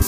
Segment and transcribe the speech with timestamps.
[0.00, 0.06] ¿Qué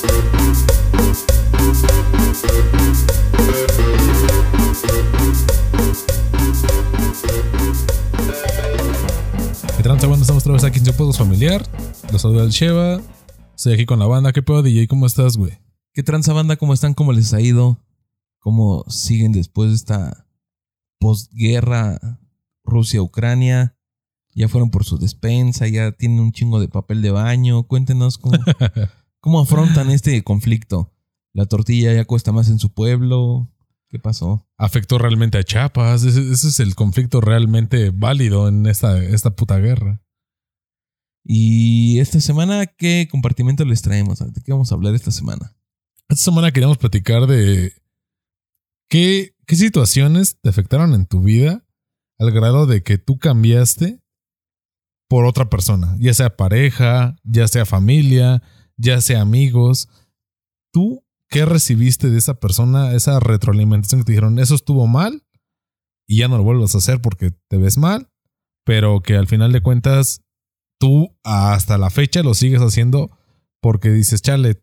[9.83, 10.23] tranza banda?
[10.23, 11.67] Estamos otra vez aquí en podcast familiar.
[12.11, 13.03] Los saluda el Sheva.
[13.55, 14.33] Estoy aquí con la banda.
[14.33, 14.89] ¿Qué pedo, DJ?
[14.89, 15.59] ¿Cómo estás, güey?
[15.93, 16.57] ¿Qué tranza banda?
[16.57, 16.95] ¿Cómo están?
[16.95, 17.79] ¿Cómo les ha ido?
[18.39, 20.27] ¿Cómo siguen después de esta
[21.01, 22.19] postguerra
[22.65, 23.77] Rusia-Ucrania?
[24.35, 27.65] Ya fueron por su despensa, ya tienen un chingo de papel de baño.
[27.65, 28.39] Cuéntenos cómo,
[29.23, 30.93] cómo afrontan este conflicto.
[31.33, 33.51] La tortilla ya cuesta más en su pueblo.
[33.89, 34.47] ¿Qué pasó?
[34.59, 36.03] Afectó realmente a Chiapas.
[36.03, 40.03] Ese, ese es el conflicto realmente válido en esta, esta puta guerra.
[41.25, 44.19] Y esta semana, ¿qué compartimento les traemos?
[44.19, 45.55] ¿De qué vamos a hablar esta semana?
[46.09, 47.73] Esta semana queríamos platicar de
[48.89, 51.65] qué, qué situaciones te afectaron en tu vida
[52.19, 54.01] al grado de que tú cambiaste
[55.09, 58.43] por otra persona, ya sea pareja, ya sea familia,
[58.83, 59.89] ya sea amigos.
[60.73, 65.25] ¿Tú qué recibiste de esa persona, esa retroalimentación que te dijeron, eso estuvo mal
[66.07, 68.11] y ya no lo vuelvas a hacer porque te ves mal,
[68.65, 70.23] pero que al final de cuentas
[70.79, 73.17] tú hasta la fecha lo sigues haciendo
[73.61, 74.63] porque dices, chale,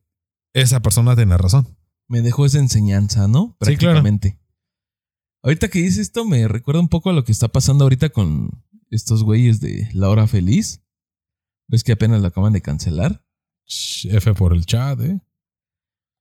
[0.54, 1.78] esa persona tiene razón.
[2.08, 3.58] Me dejó esa enseñanza, ¿no?
[3.62, 4.02] Sí, claro.
[4.02, 4.40] Prácticamente.
[5.42, 8.64] Ahorita que dices esto, me recuerda un poco a lo que está pasando ahorita con
[8.90, 10.84] estos güeyes de La Hora Feliz.
[11.70, 13.24] ¿Ves que apenas lo acaban de cancelar?
[13.70, 15.22] F por el chat, ¿eh?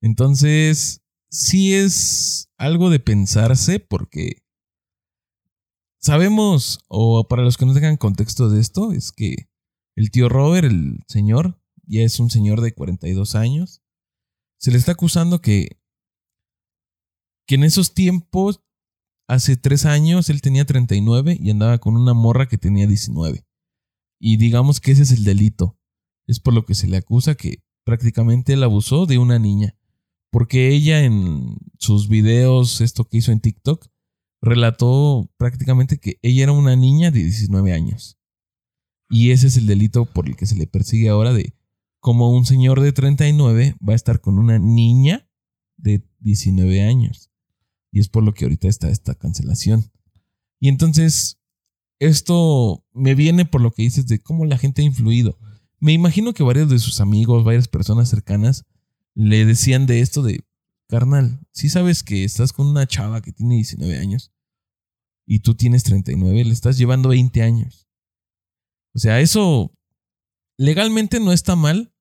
[0.00, 4.44] Entonces, sí es algo de pensarse porque
[5.98, 9.48] sabemos, o para los que no tengan contexto de esto, es que
[9.96, 13.83] el tío Robert, el señor, ya es un señor de 42 años.
[14.58, 15.80] Se le está acusando que,
[17.46, 18.62] que en esos tiempos,
[19.27, 23.44] hace tres años, él tenía 39 y andaba con una morra que tenía 19.
[24.20, 25.77] Y digamos que ese es el delito.
[26.28, 29.76] Es por lo que se le acusa que prácticamente él abusó de una niña.
[30.30, 33.88] Porque ella en sus videos, esto que hizo en TikTok,
[34.40, 38.18] relató prácticamente que ella era una niña de 19 años.
[39.11, 41.55] Y ese es el delito por el que se le persigue ahora de
[41.98, 45.28] cómo un señor de 39 va a estar con una niña
[45.77, 47.30] de 19 años.
[47.90, 49.90] Y es por lo que ahorita está esta cancelación.
[50.61, 51.40] Y entonces,
[52.00, 55.38] esto me viene por lo que dices de cómo la gente ha influido.
[55.80, 58.64] Me imagino que varios de sus amigos, varias personas cercanas,
[59.14, 60.44] le decían de esto de,
[60.89, 64.33] carnal, si sabes que estás con una chava que tiene 19 años
[65.27, 67.86] y tú tienes 39, le estás llevando 20 años.
[68.94, 69.72] O sea, eso
[70.56, 71.92] legalmente no está mal,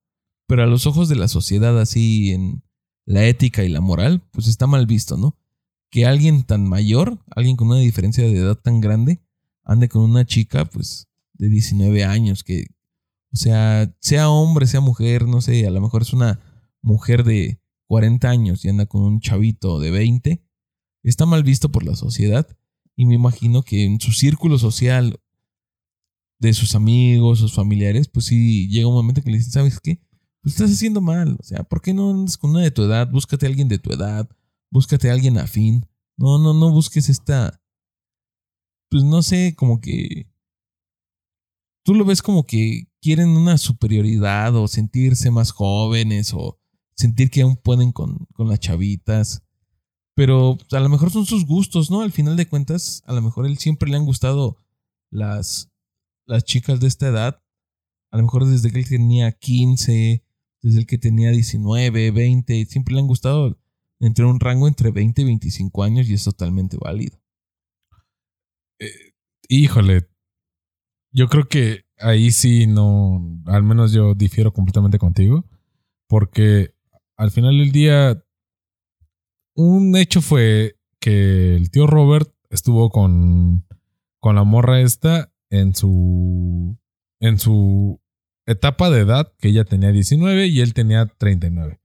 [0.46, 2.62] pero a los ojos de la sociedad así en
[3.04, 5.38] la ética y la moral, pues está mal visto, ¿no?
[5.90, 9.20] Que alguien tan mayor, alguien con una diferencia de edad tan grande,
[9.64, 12.66] ande con una chica, pues, de 19 años, que,
[13.32, 16.40] o sea, sea hombre, sea mujer, no sé, a lo mejor es una
[16.82, 20.44] mujer de 40 años y anda con un chavito de 20,
[21.02, 22.46] está mal visto por la sociedad.
[22.96, 25.20] Y me imagino que en su círculo social
[26.40, 30.00] de sus amigos, sus familiares, pues sí llega un momento que le dicen, ¿sabes qué?
[30.42, 31.36] Pues estás haciendo mal.
[31.38, 33.10] O sea, ¿por qué no andas con una de tu edad?
[33.10, 34.28] Búscate a alguien de tu edad.
[34.70, 35.86] Búscate a alguien afín.
[36.16, 37.60] No, no, no busques esta.
[38.90, 40.28] Pues no sé, como que.
[41.84, 46.58] Tú lo ves como que quieren una superioridad o sentirse más jóvenes o
[46.94, 49.42] sentir que aún pueden con, con las chavitas.
[50.14, 52.02] Pero a lo mejor son sus gustos, ¿no?
[52.02, 54.58] Al final de cuentas, a lo mejor él siempre le han gustado
[55.10, 55.70] las,
[56.26, 57.42] las chicas de esta edad.
[58.10, 60.24] A lo mejor desde que él tenía 15,
[60.62, 63.60] desde el que tenía 19, 20, siempre le han gustado
[64.00, 67.20] entre un rango entre 20 y 25 años y es totalmente válido.
[68.80, 69.14] Eh,
[69.48, 70.08] híjole,
[71.12, 75.44] yo creo que ahí sí no, al menos yo difiero completamente contigo,
[76.08, 76.74] porque
[77.16, 78.24] al final del día,
[79.54, 83.66] un hecho fue que el tío Robert estuvo con,
[84.20, 86.78] con la morra esta en su,
[87.20, 88.00] en su
[88.46, 91.80] etapa de edad, que ella tenía 19 y él tenía 39.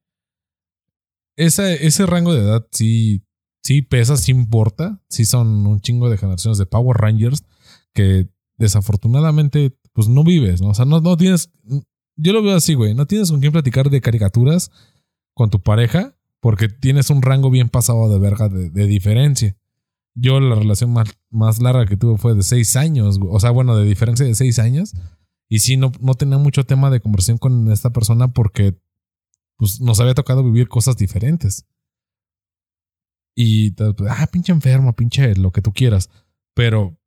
[1.36, 3.26] Esa, ese rango de edad sí,
[3.64, 7.44] sí pesa, sí importa, sí son un chingo de generaciones de Power Rangers
[7.94, 10.70] que desafortunadamente pues no vives, ¿no?
[10.70, 11.52] O sea, no, no tienes,
[12.16, 14.72] yo lo veo así, güey, no tienes con quién platicar de caricaturas
[15.34, 19.56] con tu pareja porque tienes un rango bien pasado de verga de, diferencia.
[20.14, 23.78] Yo la relación más, más, larga que tuve fue de seis años, o sea, bueno,
[23.78, 24.94] de diferencia de seis años.
[25.48, 28.78] Y sí, no, no tenía mucho tema de conversación con esta persona porque
[29.58, 31.66] pues, nos había tocado vivir cosas diferentes.
[33.36, 33.74] Y,
[34.10, 36.10] ah, pinche enfermo, pinche lo que tú quieras.
[36.54, 37.00] Pero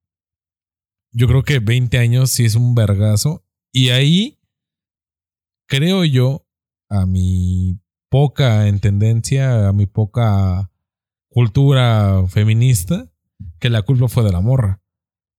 [1.16, 3.42] yo creo que 20 años sí es un vergazo.
[3.72, 4.38] Y ahí,
[5.66, 6.46] creo yo,
[6.90, 7.80] a mi
[8.10, 10.70] poca en tendencia, a mi poca
[11.30, 13.10] cultura feminista,
[13.58, 14.82] que la culpa fue de la morra.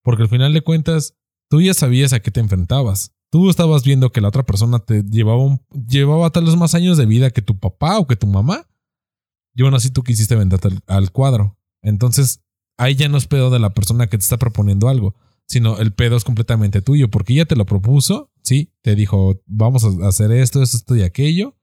[0.03, 1.15] Porque al final de cuentas,
[1.47, 3.13] tú ya sabías a qué te enfrentabas.
[3.29, 6.97] Tú estabas viendo que la otra persona te llevaba, un, llevaba tal vez más años
[6.97, 8.67] de vida que tu papá o que tu mamá.
[9.53, 11.59] Y aún así tú quisiste venderte al, al cuadro.
[11.83, 12.41] Entonces,
[12.77, 15.15] ahí ya no es pedo de la persona que te está proponiendo algo,
[15.47, 19.83] sino el pedo es completamente tuyo, porque ella te lo propuso, sí, te dijo, vamos
[19.83, 21.55] a hacer esto, esto y aquello,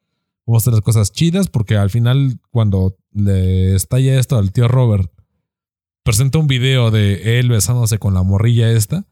[0.47, 4.69] vamos a hacer las cosas chidas, porque al final, cuando le estalla esto al tío
[4.69, 5.13] Robert,
[6.03, 9.07] presenta un video de él besándose con la morrilla esta.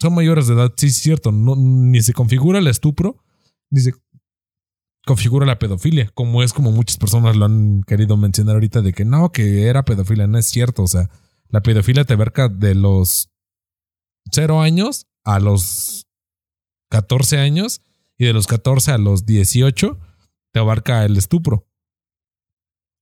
[0.00, 3.22] Son mayores de edad, sí es cierto, no, ni se configura el estupro,
[3.70, 3.92] ni se
[5.04, 9.04] configura la pedofilia, como es como muchas personas lo han querido mencionar ahorita de que
[9.04, 11.10] no, que era pedofilia, no es cierto, o sea,
[11.48, 13.31] la pedofilia te abarca de los
[14.30, 16.06] 0 años a los
[16.90, 17.82] 14 años
[18.18, 19.98] y de los 14 a los 18
[20.52, 21.66] te abarca el estupro.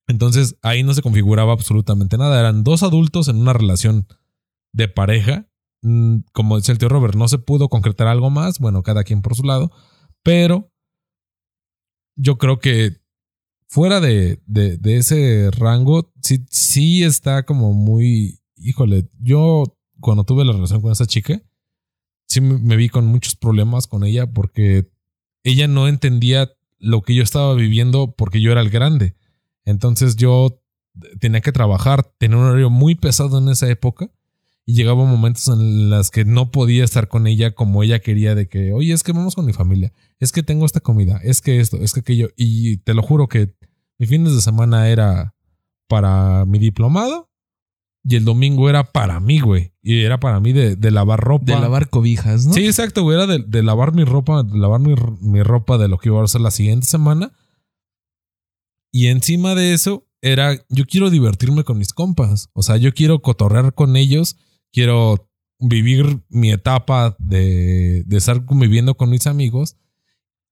[0.06, 4.06] Entonces ahí no se configuraba absolutamente nada, eran dos adultos en una relación
[4.72, 5.49] de pareja,
[5.82, 9.23] mm, como decía el tío Robert, no se pudo concretar algo más, bueno, cada quien
[9.23, 9.70] por su lado,
[10.23, 10.73] pero
[12.16, 13.00] yo creo que
[13.69, 20.52] fuera de, de, ese rango, sí, sí está como muy, híjole, yo cuando tuve la
[20.52, 21.43] relación con esa chica,
[22.26, 24.91] sí me vi con muchos problemas con ella porque
[25.43, 29.14] ella no entendía lo que yo estaba viviendo porque yo era el grande.
[29.64, 30.62] Entonces yo
[31.20, 34.11] tenía que trabajar, tenía un horario muy pesado en esa época
[34.67, 38.49] y llegaba momentos en los que no podía estar con ella como ella quería de
[38.49, 41.61] que, oye, es que vamos con mi familia, es que tengo esta comida, es que
[41.61, 42.29] esto, es que aquello.
[42.37, 43.55] Y te lo juro que
[43.99, 45.35] mi fines de semana era
[45.88, 47.31] para mi diplomado
[48.05, 49.69] y el domingo era para mí, güey.
[49.82, 51.44] Y era para mí de, lavar ropa.
[51.46, 52.52] De lavar cobijas, ¿no?
[52.52, 53.16] Sí, exacto, güey.
[53.16, 56.24] Era de, lavar mi ropa, de lavar mi, mi ropa de lo que iba a
[56.24, 57.32] hacer la siguiente semana.
[58.92, 62.50] Y encima de eso, era, yo quiero divertirme con mis compas.
[62.52, 64.36] O sea, yo quiero cotorrear con ellos
[64.72, 65.28] quiero
[65.58, 69.76] vivir mi etapa de, de estar conviviendo con mis amigos.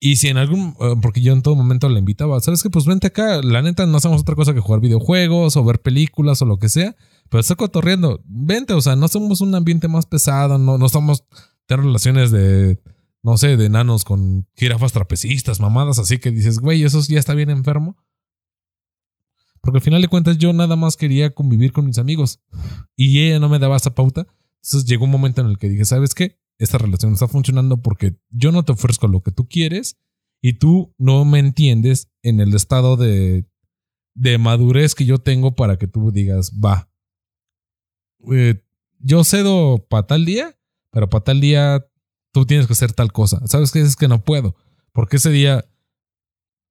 [0.00, 2.70] Y si en algún, eh, porque yo en todo momento le invitaba, ¿sabes qué?
[2.70, 6.40] Pues vente acá, la neta no hacemos otra cosa que jugar videojuegos o ver películas
[6.42, 6.94] o lo que sea,
[7.30, 11.24] pero estoy cotorreando, vente, o sea, no somos un ambiente más pesado, no, no somos
[11.66, 12.80] tener relaciones de,
[13.22, 17.34] no sé, de enanos con jirafas trapecistas, mamadas, así que dices, güey, eso ya está
[17.34, 17.96] bien enfermo.
[19.60, 22.40] Porque al final de cuentas yo nada más quería convivir con mis amigos
[22.96, 24.26] y ella no me daba esa pauta.
[24.62, 26.40] Entonces llegó un momento en el que dije, ¿sabes qué?
[26.58, 29.98] Esta relación está funcionando porque yo no te ofrezco lo que tú quieres
[30.40, 33.46] y tú no me entiendes en el estado de,
[34.14, 36.87] de madurez que yo tengo para que tú digas, va.
[38.32, 38.62] Eh,
[39.00, 40.56] yo cedo para tal día,
[40.90, 41.86] pero para tal día
[42.32, 43.40] tú tienes que hacer tal cosa.
[43.46, 43.80] ¿Sabes qué?
[43.80, 44.56] Es que no puedo.
[44.92, 45.64] Porque ese día,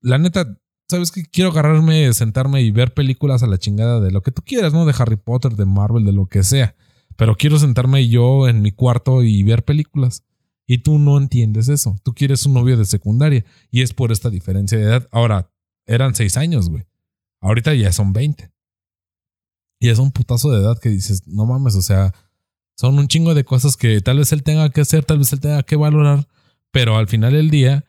[0.01, 0.57] la neta,
[0.87, 1.23] ¿sabes qué?
[1.25, 4.85] Quiero agarrarme, sentarme y ver películas a la chingada de lo que tú quieras, ¿no?
[4.85, 6.75] De Harry Potter, de Marvel, de lo que sea.
[7.15, 10.23] Pero quiero sentarme yo en mi cuarto y ver películas.
[10.67, 11.95] Y tú no entiendes eso.
[12.03, 13.45] Tú quieres un novio de secundaria.
[13.71, 15.07] Y es por esta diferencia de edad.
[15.11, 15.49] Ahora,
[15.85, 16.85] eran seis años, güey.
[17.39, 18.51] Ahorita ya son 20.
[19.79, 22.13] Y es un putazo de edad que dices, no mames, o sea,
[22.75, 25.39] son un chingo de cosas que tal vez él tenga que hacer, tal vez él
[25.39, 26.27] tenga que valorar.
[26.71, 27.85] Pero al final del día,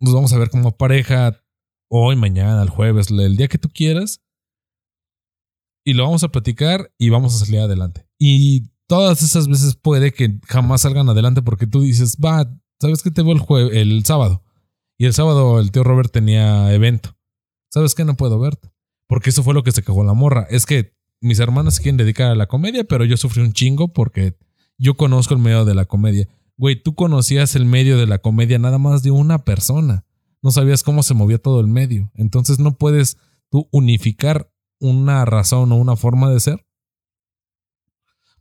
[0.00, 1.42] nos vamos a ver como pareja,
[1.88, 4.22] hoy, mañana, el jueves, el día que tú quieras.
[5.84, 8.06] Y lo vamos a platicar y vamos a salir adelante.
[8.18, 13.10] Y todas esas veces puede que jamás salgan adelante porque tú dices, va, ¿sabes qué
[13.10, 14.44] te veo el, jueves, el sábado?
[14.98, 17.16] Y el sábado el tío Robert tenía evento.
[17.70, 18.04] ¿Sabes qué?
[18.04, 18.70] No puedo verte.
[19.08, 20.46] Porque eso fue lo que se cagó la morra.
[20.48, 24.38] Es que mis hermanas quieren dedicar a la comedia, pero yo sufrí un chingo porque
[24.76, 26.28] yo conozco el medio de la comedia.
[26.56, 30.04] Güey, tú conocías el medio de la comedia nada más de una persona
[30.42, 32.10] no sabías cómo se movía todo el medio.
[32.14, 33.18] Entonces no puedes
[33.50, 36.66] tú unificar una razón o una forma de ser.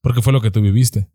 [0.01, 1.09] Porque fue lo que tú viviste.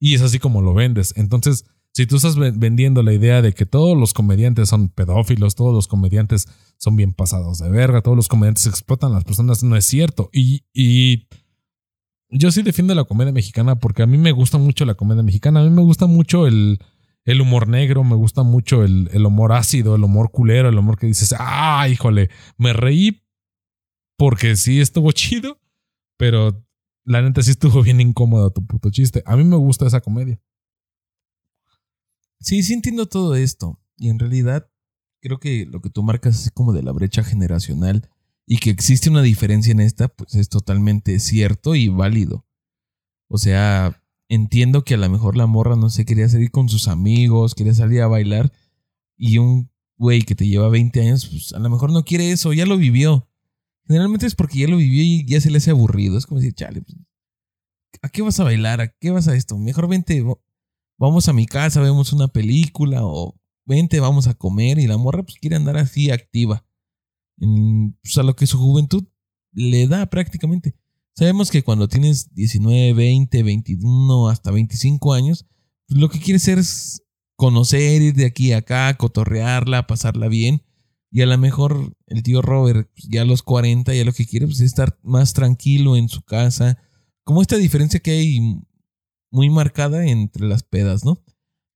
[0.00, 1.12] Y es así como lo vendes.
[1.16, 1.64] Entonces,
[1.96, 5.88] si tú estás vendiendo la idea de que todos los comediantes son pedófilos, todos los
[5.88, 9.86] comediantes son bien pasados de verga, todos los comediantes explotan a las personas, no es
[9.86, 10.28] cierto.
[10.30, 11.26] Y, y
[12.28, 15.60] yo sí defiendo la comedia mexicana porque a mí me gusta mucho la comedia mexicana.
[15.60, 16.80] A mí me gusta mucho el,
[17.24, 21.06] el humor negro, me gusta mucho el, humor ácido, el humor culero, el humor que
[21.06, 23.22] dices, ah, híjole, me reí
[24.18, 25.58] porque sí estuvo chido,
[26.18, 26.62] pero
[27.06, 29.22] la neta sí estuvo bien incómodo tu puto chiste.
[29.24, 30.38] A mí me gusta esa comedia.
[32.40, 33.80] Sí, sí entiendo todo esto.
[33.96, 34.70] Y en realidad
[35.20, 38.08] creo que lo que tú marcas es como de la brecha generacional
[38.46, 42.46] y que existe una diferencia en esta, pues es totalmente cierto y válido.
[43.28, 46.88] O sea, entiendo que a lo mejor la morra no se quería salir con sus
[46.88, 48.52] amigos, quería salir a bailar
[49.16, 52.52] y un güey que te lleva 20 años, pues a lo mejor no quiere eso,
[52.52, 53.28] ya lo vivió.
[53.86, 56.18] Generalmente es porque ya lo vivió y ya se le hace aburrido.
[56.18, 56.98] Es como decir, chale, pues,
[58.02, 58.80] ¿a qué vas a bailar?
[58.80, 59.56] ¿A qué vas a esto?
[59.58, 60.22] Mejor vente,
[60.98, 64.78] vamos a mi casa, vemos una película o vente, vamos a comer.
[64.78, 66.64] Y la morra pues quiere andar así activa.
[67.38, 69.04] En, pues, a lo que su juventud
[69.52, 70.74] le da prácticamente.
[71.14, 75.46] Sabemos que cuando tienes 19, 20, 21, hasta 25 años,
[75.88, 77.02] pues, lo que quieres es
[77.36, 80.62] conocer, ir de aquí a acá, cotorrearla, pasarla bien.
[81.10, 84.26] Y a lo mejor el tío Robert, pues, ya a los 40, ya lo que
[84.26, 86.78] quiere pues, es estar más tranquilo en su casa.
[87.24, 88.40] Como esta diferencia que hay
[89.36, 91.22] muy marcada entre las pedas, ¿no?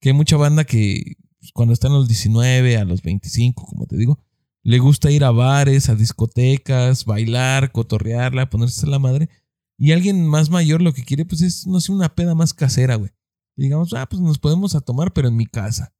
[0.00, 3.86] Que hay mucha banda que pues, cuando están a los 19, a los 25, como
[3.86, 4.18] te digo,
[4.62, 9.28] le gusta ir a bares, a discotecas, bailar, cotorrearla, ponerse a la madre.
[9.76, 12.94] Y alguien más mayor lo que quiere, pues es, no sé, una peda más casera,
[12.94, 13.10] güey.
[13.56, 15.94] Y digamos, ah, pues nos podemos a tomar, pero en mi casa.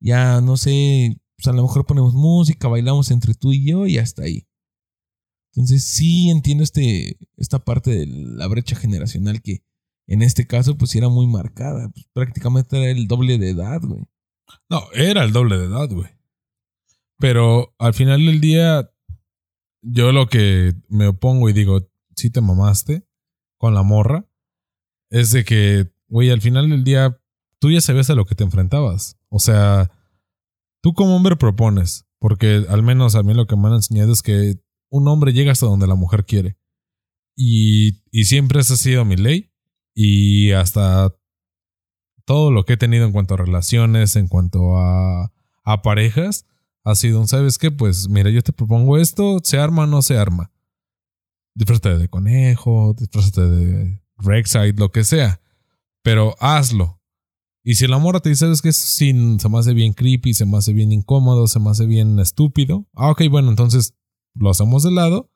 [0.00, 3.98] Ya, no sé, pues a lo mejor ponemos música, bailamos entre tú y yo y
[3.98, 4.46] hasta ahí.
[5.52, 9.62] Entonces sí entiendo este, esta parte de la brecha generacional que
[10.12, 11.88] en este caso pues era muy marcada.
[11.88, 14.04] Pues, prácticamente era el doble de edad, güey.
[14.68, 16.10] No, era el doble de edad, güey.
[17.18, 18.90] Pero al final del día,
[19.82, 23.06] yo lo que me opongo y digo, si te mamaste
[23.58, 24.26] con la morra,
[25.10, 27.20] es de que, güey, al final del día,
[27.58, 29.18] tú ya sabías a lo que te enfrentabas.
[29.28, 29.90] O sea,
[30.82, 34.22] Tú como hombre propones, porque al menos a mí lo que me han enseñado es
[34.22, 34.54] que
[34.90, 36.58] un hombre llega hasta donde la mujer quiere.
[37.36, 39.49] Y, siempre esa ha sido mi ley.
[40.02, 41.14] Y hasta
[42.24, 45.30] todo lo que he tenido en cuanto a relaciones, en cuanto a,
[45.82, 46.46] parejas,
[46.84, 47.70] ha sido un, ¿sabes qué?
[47.70, 50.52] Pues mira, yo te propongo esto, se arma o no se arma.
[51.54, 55.42] Disfrútate de conejo, disfrútate de Rexide, lo que sea.
[56.02, 56.98] Pero hazlo.
[57.62, 60.46] Y si la morra te dice, ¿sabes que sí, se me hace bien creepy, se
[60.46, 62.88] me hace bien incómodo, se me hace bien estúpido.
[62.94, 63.94] Ah, ok, bueno, entonces
[64.32, 65.30] lo hacemos de lado,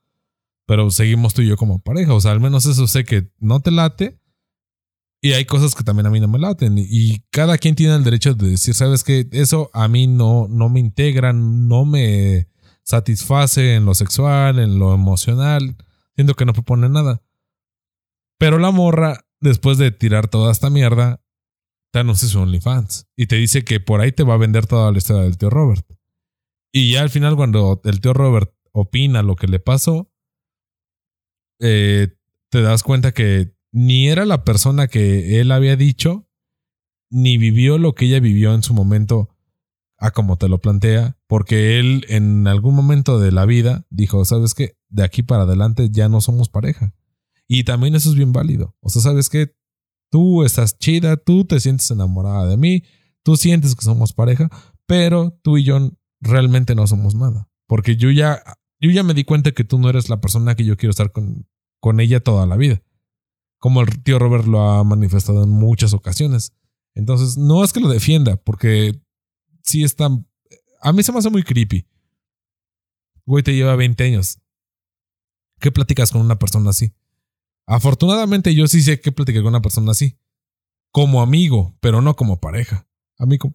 [0.66, 2.14] pero seguimos tú y yo como pareja.
[2.14, 4.24] O sea, al menos eso sé que no te late.
[5.25, 6.75] Y hay cosas que también a mí no me laten.
[6.76, 10.69] Y cada quien tiene el derecho de decir, ¿sabes que Eso a mí no, no
[10.69, 12.50] me integra, no me
[12.83, 15.78] satisface en lo sexual, en lo emocional.
[16.14, 17.23] Siento que no propone nada.
[18.37, 21.25] Pero la morra, después de tirar toda esta mierda,
[21.90, 24.93] te anuncia su OnlyFans y te dice que por ahí te va a vender toda
[24.93, 25.87] la historia del tío Robert.
[26.71, 30.12] Y ya al final, cuando el tío Robert opina lo que le pasó,
[31.61, 32.09] eh,
[32.50, 36.28] te das cuenta que ni era la persona que él había dicho,
[37.11, 39.31] ni vivió lo que ella vivió en su momento
[39.99, 44.54] a como te lo plantea, porque él en algún momento de la vida dijo, sabes
[44.54, 46.95] que de aquí para adelante ya no somos pareja.
[47.49, 48.76] Y también eso es bien válido.
[48.81, 49.57] O sea, sabes que
[50.09, 52.85] tú estás chida, tú te sientes enamorada de mí,
[53.25, 54.50] tú sientes que somos pareja,
[54.87, 55.90] pero tú y yo
[56.21, 57.50] realmente no somos nada.
[57.66, 58.40] Porque yo ya,
[58.78, 61.11] yo ya me di cuenta que tú no eres la persona que yo quiero estar
[61.11, 61.49] con,
[61.81, 62.81] con ella toda la vida.
[63.64, 66.52] Como el tío Robert lo ha manifestado en muchas ocasiones.
[66.94, 69.00] Entonces, no es que lo defienda, porque
[69.62, 70.11] sí está.
[70.83, 71.88] A mí se me hace muy creepy.
[73.25, 74.38] Güey, te lleva 20 años.
[75.61, 76.92] ¿Qué platicas con una persona así?
[77.66, 80.18] Afortunadamente yo sí sé que platiqué con una persona así.
[80.92, 82.87] Como amigo, pero no como pareja.
[83.16, 83.54] Amigo,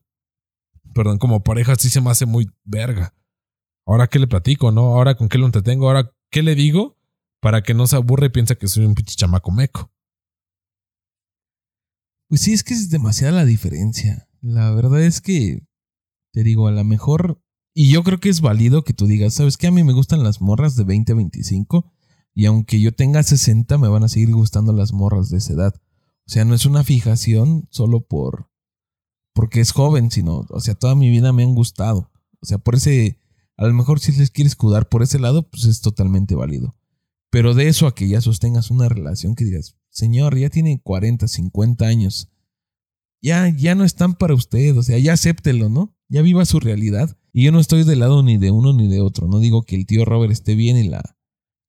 [0.95, 3.13] perdón, como pareja sí se me hace muy verga.
[3.85, 4.95] Ahora qué le platico, ¿no?
[4.95, 6.97] Ahora con qué lo entretengo, ahora qué le digo
[7.41, 9.91] para que no se aburre y piensa que soy un pinche chamaco meco.
[12.29, 14.29] Pues sí, es que es demasiada la diferencia.
[14.41, 15.67] La verdad es que,
[16.31, 17.41] te digo, a lo mejor,
[17.73, 19.67] y yo creo que es válido que tú digas, ¿sabes qué?
[19.67, 21.91] A mí me gustan las morras de 20 a 25
[22.35, 25.75] y aunque yo tenga 60, me van a seguir gustando las morras de esa edad.
[26.27, 28.49] O sea, no es una fijación solo por
[29.33, 32.11] porque es joven, sino, o sea, toda mi vida me han gustado.
[32.41, 33.21] O sea, por ese,
[33.55, 36.75] a lo mejor si les quieres escudar por ese lado, pues es totalmente válido.
[37.29, 41.27] Pero de eso a que ya sostengas una relación que digas, señor, ya tiene 40,
[41.27, 42.29] 50 años,
[43.21, 45.95] ya, ya no están para usted, o sea, ya acéptelo, ¿no?
[46.07, 47.17] Ya viva su realidad.
[47.33, 49.27] Y yo no estoy del lado ni de uno ni de otro.
[49.27, 51.17] No digo que el tío Robert esté bien y la,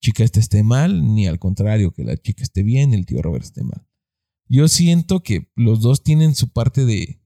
[0.01, 3.23] chica esta esté mal, ni al contrario, que la chica esté bien y el tío
[3.23, 3.87] Robert esté mal.
[4.49, 7.21] Yo siento que los dos tienen su parte de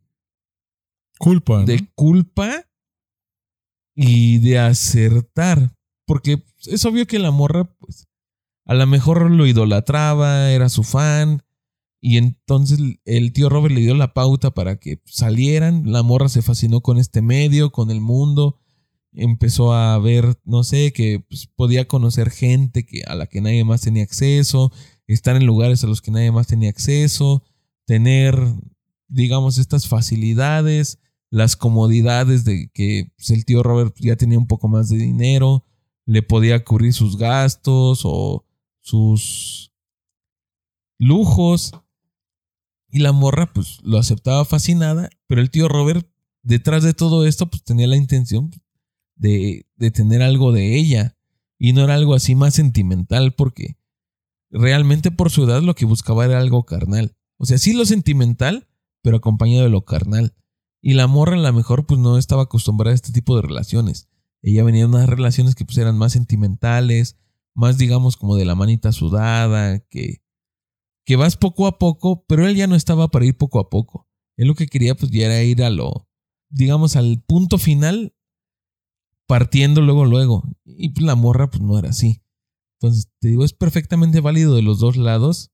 [1.19, 1.65] culpa.
[1.65, 2.67] De culpa
[3.95, 5.75] y de acertar.
[6.07, 8.09] Porque es obvio que la morra, pues,
[8.65, 11.43] a lo mejor lo idolatraba, era su fan.
[12.01, 15.91] Y entonces el tío Robert le dio la pauta para que salieran.
[15.91, 18.61] La morra se fascinó con este medio, con el mundo
[19.15, 23.65] empezó a ver, no sé, que pues, podía conocer gente que, a la que nadie
[23.65, 24.73] más tenía acceso,
[25.07, 27.45] estar en lugares a los que nadie más tenía acceso,
[27.87, 28.37] tener,
[29.09, 30.99] digamos, estas facilidades
[31.31, 35.65] las comodidades de que pues, el tío Robert ya tenía un poco más de dinero,
[36.07, 38.44] le podía cubrir sus gastos o
[38.85, 39.73] sus
[40.99, 41.73] lujos.
[42.89, 46.09] Y la morra, pues, lo aceptaba fascinada, pero el tío Robert,
[46.43, 48.53] detrás de todo esto, pues tenía la intención
[49.17, 51.17] de, de tener algo de ella.
[51.59, 53.79] Y no era algo así más sentimental, porque
[54.51, 57.17] realmente por su edad lo que buscaba era algo carnal.
[57.37, 58.69] O sea, sí lo sentimental,
[59.03, 60.35] pero acompañado de lo carnal.
[60.81, 64.09] Y la morra a lo mejor pues no estaba acostumbrada a este tipo de relaciones.
[64.43, 67.17] Ella venía de unas relaciones que pues eran más sentimentales,
[67.55, 70.23] más digamos como de la manita sudada, que,
[71.05, 74.09] que vas poco a poco, pero él ya no estaba para ir poco a poco.
[74.37, 76.09] Él lo que quería pues ya era ir a lo,
[76.49, 78.17] digamos, al punto final,
[79.27, 80.45] partiendo luego, luego.
[80.65, 82.23] Y pues la morra pues no era así.
[82.81, 85.53] Entonces, te digo, es perfectamente válido de los dos lados,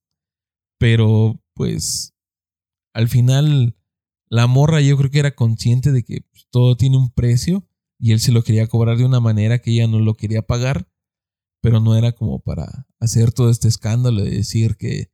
[0.78, 2.14] pero pues
[2.95, 3.76] al final
[4.28, 7.66] la morra yo creo que era consciente de que pues, todo tiene un precio
[7.99, 10.89] y él se lo quería cobrar de una manera que ella no lo quería pagar,
[11.60, 15.10] pero no era como para hacer todo este escándalo de decir que,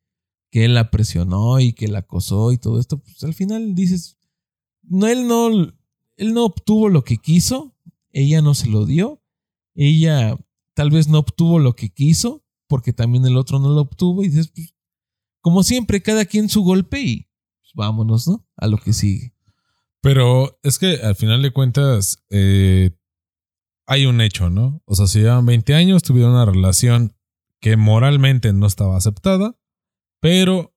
[0.50, 4.16] que él la presionó y que la acosó y todo esto, pues al final dices,
[4.82, 5.48] no, él no,
[6.16, 7.76] él no obtuvo lo que quiso,
[8.12, 9.22] ella no se lo dio,
[9.74, 10.38] ella
[10.74, 14.28] tal vez no obtuvo lo que quiso, porque también el otro no lo obtuvo, y
[14.28, 14.74] dices, pues,
[15.40, 17.28] como siempre, cada quien su golpe y
[17.60, 18.46] pues, vámonos, ¿no?
[18.56, 19.32] A lo que sigue.
[20.00, 22.90] Pero es que al final de cuentas eh,
[23.86, 24.82] hay un hecho, ¿no?
[24.84, 27.16] O sea, si llevan 20 años, tuvieron una relación
[27.60, 29.56] que moralmente no estaba aceptada,
[30.20, 30.74] pero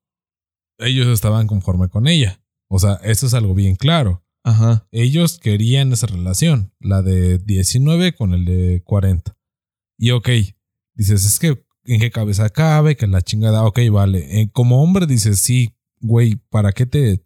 [0.78, 2.42] ellos estaban conforme con ella.
[2.70, 4.24] O sea, eso es algo bien claro.
[4.44, 4.88] Ajá.
[4.92, 9.36] Ellos querían esa relación, la de 19 con el de 40.
[9.98, 10.30] Y ok,
[10.94, 14.42] dices, es que en qué cabeza cabe, que la chingada, ok, vale.
[14.42, 17.24] Eh, como hombre dices, sí, güey, ¿para qué te,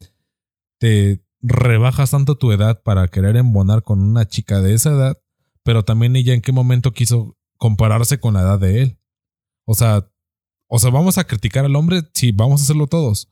[0.80, 5.23] te rebajas tanto tu edad para querer embonar con una chica de esa edad?
[5.63, 8.99] Pero también ella en qué momento quiso compararse con la edad de él.
[9.65, 10.10] O sea,
[10.67, 13.30] o sea, vamos a criticar al hombre, sí, vamos a hacerlo todos.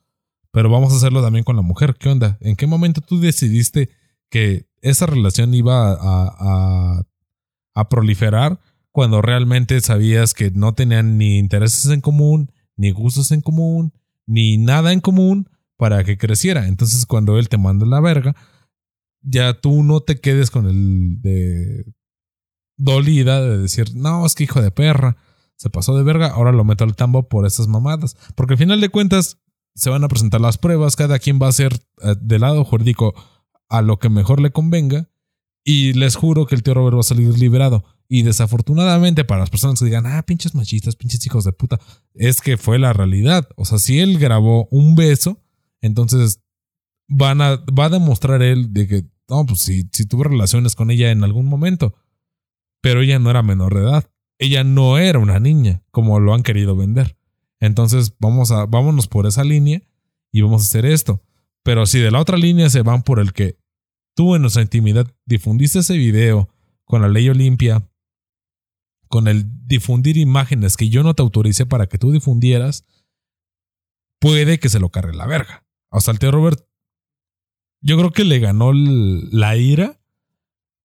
[0.51, 1.95] Pero vamos a hacerlo también con la mujer.
[1.97, 2.37] ¿Qué onda?
[2.41, 3.89] ¿En qué momento tú decidiste
[4.29, 7.03] que esa relación iba a, a,
[7.73, 8.59] a proliferar
[8.91, 13.93] cuando realmente sabías que no tenían ni intereses en común, ni gustos en común,
[14.25, 16.67] ni nada en común para que creciera.
[16.67, 18.35] Entonces, cuando él te manda la verga,
[19.21, 21.85] ya tú no te quedes con el de
[22.81, 25.17] dolida de decir, no, es que hijo de perra,
[25.55, 28.17] se pasó de verga, ahora lo meto al tambo por esas mamadas.
[28.35, 29.37] Porque al final de cuentas,
[29.75, 33.13] se van a presentar las pruebas, cada quien va a ser eh, del lado jurídico
[33.69, 35.09] a lo que mejor le convenga.
[35.63, 37.83] Y les juro que el tío Robert va a salir liberado.
[38.07, 41.79] Y desafortunadamente para las personas que digan, ah, pinches machistas, pinches hijos de puta,
[42.15, 43.47] es que fue la realidad.
[43.55, 45.39] O sea, si él grabó un beso,
[45.79, 46.41] entonces
[47.07, 50.89] van a, va a demostrar él de que, no, pues si, si tuvo relaciones con
[50.89, 51.93] ella en algún momento.
[52.81, 54.11] Pero ella no era menor de edad.
[54.39, 57.15] Ella no era una niña, como lo han querido vender.
[57.59, 59.81] Entonces, vamos a, vámonos por esa línea
[60.31, 61.21] y vamos a hacer esto.
[61.63, 63.57] Pero si de la otra línea se van por el que
[64.15, 66.49] tú en nuestra intimidad difundiste ese video
[66.85, 67.87] con la ley Olimpia
[69.11, 72.85] con el difundir imágenes que yo no te autoricé para que tú difundieras,
[74.19, 75.65] puede que se lo cargue la verga.
[75.99, 76.65] Sea, el tío Robert,
[77.81, 80.01] yo creo que le ganó la ira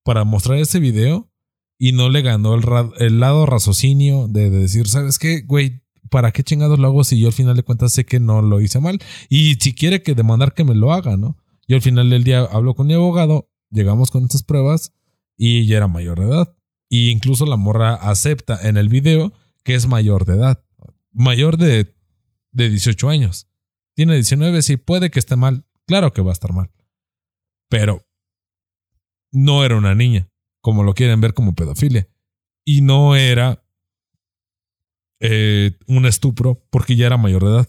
[0.03, 1.31] para mostrar ese video
[1.79, 5.83] y no le ganó el, lado raciocinio de, decir, ¿sabes qué, güey?
[6.11, 8.61] ¿Para qué chingados lo hago si yo al final de cuentas sé que no lo
[8.61, 8.99] hice mal?
[9.29, 11.37] Y si quiere que demandar que me lo haga, ¿no?
[11.69, 14.93] Yo al final del día hablo con mi abogado, llegamos con estas pruebas
[15.37, 16.57] y ya era mayor de edad.
[16.89, 19.33] Y incluso la morra acepta en el video
[19.65, 20.65] que es mayor de edad.
[21.13, 21.95] Mayor de,
[22.53, 23.49] de 18 años.
[23.95, 25.67] Tiene 19, sí, puede que esté mal.
[25.87, 26.71] Claro que va a estar mal.
[27.69, 28.07] Pero
[29.33, 30.31] no era una niña,
[30.67, 32.09] como lo quieren ver como pedofilia.
[32.65, 33.65] Y no era
[35.21, 37.69] eh, un estupro porque ya era mayor de edad.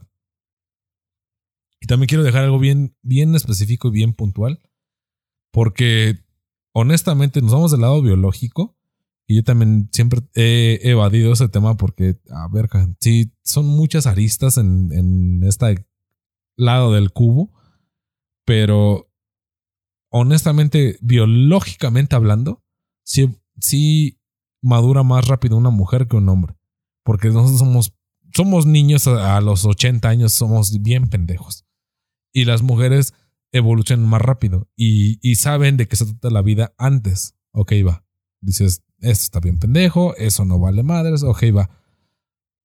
[1.80, 4.64] Y también quiero dejar algo bien, bien específico y bien puntual.
[5.52, 6.26] Porque
[6.74, 8.80] honestamente nos vamos del lado biológico
[9.28, 12.68] y yo también siempre he evadido ese tema porque, a ver,
[13.00, 15.86] sí, son muchas aristas en, en este
[16.56, 17.54] lado del cubo,
[18.44, 19.08] pero
[20.10, 22.64] honestamente, biológicamente hablando,
[23.60, 24.20] sí,
[24.62, 26.56] madura más rápido una mujer que un hombre.
[27.04, 27.94] Porque nosotros somos,
[28.34, 31.66] somos niños a, los 80 años, somos bien pendejos.
[32.34, 33.14] Y las mujeres
[33.52, 37.36] evolucionan más rápido y, y saben de qué se trata la vida antes.
[37.52, 38.06] Ok, va.
[38.42, 41.70] Dices, esto está bien pendejo, eso no vale madres, ok, va.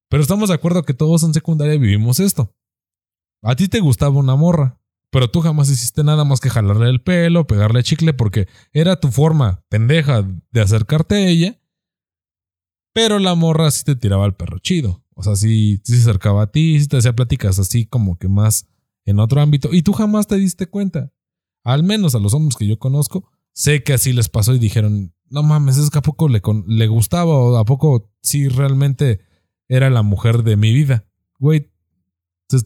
[0.09, 2.55] Pero estamos de acuerdo que todos en secundaria vivimos esto.
[3.41, 4.79] A ti te gustaba una morra,
[5.13, 9.11] Pero tú jamás hiciste nada más que jalarle el pelo, pegarle chicle, porque era tu
[9.11, 11.61] forma pendeja de acercarte a ella.
[12.93, 15.05] Pero la morra sí te tiraba el perro chido.
[15.13, 18.27] O sea, sí, sí se acercaba a ti, sí te hacía pláticas así como que
[18.27, 18.67] más
[19.05, 19.69] en otro ámbito.
[19.71, 21.13] Y tú jamás te diste cuenta.
[21.63, 25.13] Al menos a los hombres que yo conozco, sé que así les pasó y dijeron,
[25.29, 29.21] no mames, es que a poco le, le gustaba o a poco sí realmente
[29.67, 31.05] era la mujer de mi vida.
[31.37, 31.71] Güey,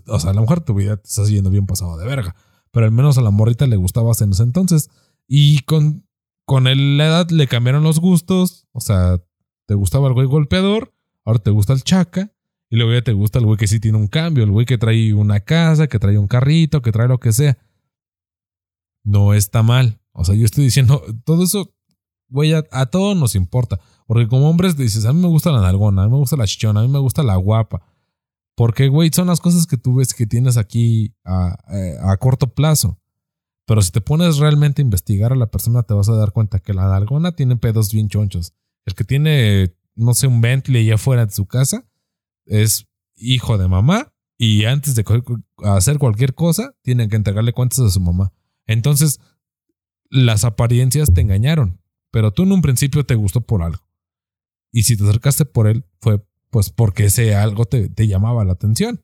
[0.07, 2.35] o sea, a la mujer tu vida te estás yendo bien pasado de verga.
[2.71, 4.89] Pero al menos a la morrita le gustaba en entonces.
[5.27, 6.07] Y con,
[6.45, 8.67] con la edad le cambiaron los gustos.
[8.71, 9.21] O sea,
[9.65, 10.93] te gustaba el güey golpeador,
[11.25, 12.33] ahora te gusta el chaca.
[12.69, 14.77] Y luego ya te gusta el güey que sí tiene un cambio, el güey que
[14.77, 17.57] trae una casa, que trae un carrito, que trae lo que sea.
[19.03, 20.01] No está mal.
[20.11, 21.73] O sea, yo estoy diciendo, todo eso,
[22.27, 23.79] güey, a, todos nos importa.
[24.05, 26.45] Porque como hombres dices, a mí me gusta la nalgona, a mí me gusta la
[26.45, 27.81] chichona, a mí me gusta la guapa.
[28.57, 31.55] Porque, güey, son las cosas que tú ves que tienes aquí a,
[32.01, 32.99] a, corto plazo.
[33.67, 36.57] Pero si te pones realmente a investigar a la persona, te vas a dar cuenta
[36.57, 38.55] que la nalgona tiene pedos bien chonchos.
[38.85, 41.85] El que tiene, no sé, un Bentley allá afuera de su casa,
[42.47, 45.05] es hijo de mamá y antes de
[45.63, 48.33] hacer cualquier cosa, tienen que entregarle cuentas a su mamá.
[48.65, 49.19] Entonces,
[50.09, 53.87] las apariencias te engañaron, pero tú en un principio te gustó por algo.
[54.71, 58.53] Y si te acercaste por él, fue pues porque ese algo te, te llamaba la
[58.53, 59.01] atención.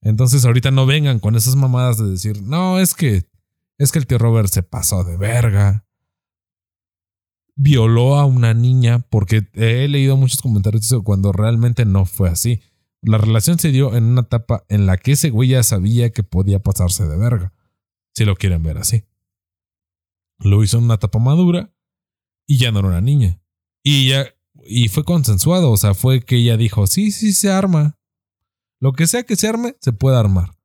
[0.00, 3.26] Entonces, ahorita no vengan con esas mamadas de decir, no, es que
[3.82, 5.86] es que el tío Robert se pasó de verga.
[7.56, 12.62] Violó a una niña porque he leído muchos comentarios de cuando realmente no fue así.
[13.00, 16.22] La relación se dio en una etapa en la que ese güey ya sabía que
[16.22, 17.52] podía pasarse de verga.
[18.14, 19.04] Si lo quieren ver así.
[20.38, 21.74] Lo hizo en una etapa madura
[22.46, 23.40] y ya no era una niña.
[23.82, 24.26] Y ya,
[24.66, 25.70] y fue consensuado.
[25.70, 27.98] O sea, fue que ella dijo: Sí, sí, se arma.
[28.80, 30.56] Lo que sea que se arme, se puede armar.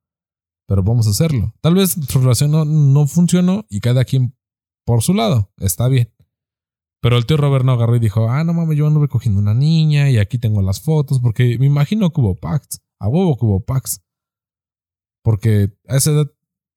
[0.66, 1.54] Pero vamos a hacerlo.
[1.60, 4.36] Tal vez su relación no, no funcionó y cada quien
[4.84, 5.52] por su lado.
[5.58, 6.12] Está bien.
[7.00, 9.54] Pero el tío Robert no agarró y dijo, ah, no mames, yo ando recogiendo una
[9.54, 13.46] niña y aquí tengo las fotos, porque me imagino que hubo packs, a huevo que
[13.46, 14.02] hubo packs.
[15.22, 16.26] Porque a esa edad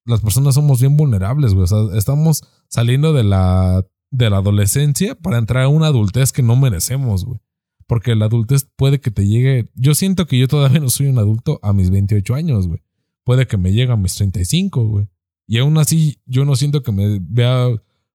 [0.06, 1.64] las personas somos bien vulnerables, güey.
[1.64, 6.44] O sea, estamos saliendo de la, de la adolescencia para entrar a una adultez que
[6.44, 7.40] no merecemos, güey.
[7.88, 9.70] Porque la adultez puede que te llegue.
[9.76, 12.82] Yo siento que yo todavía no soy un adulto a mis 28 años, güey.
[13.24, 15.08] Puede que me llegue a mis 35, güey.
[15.48, 17.68] Y aún así, yo no siento que me vea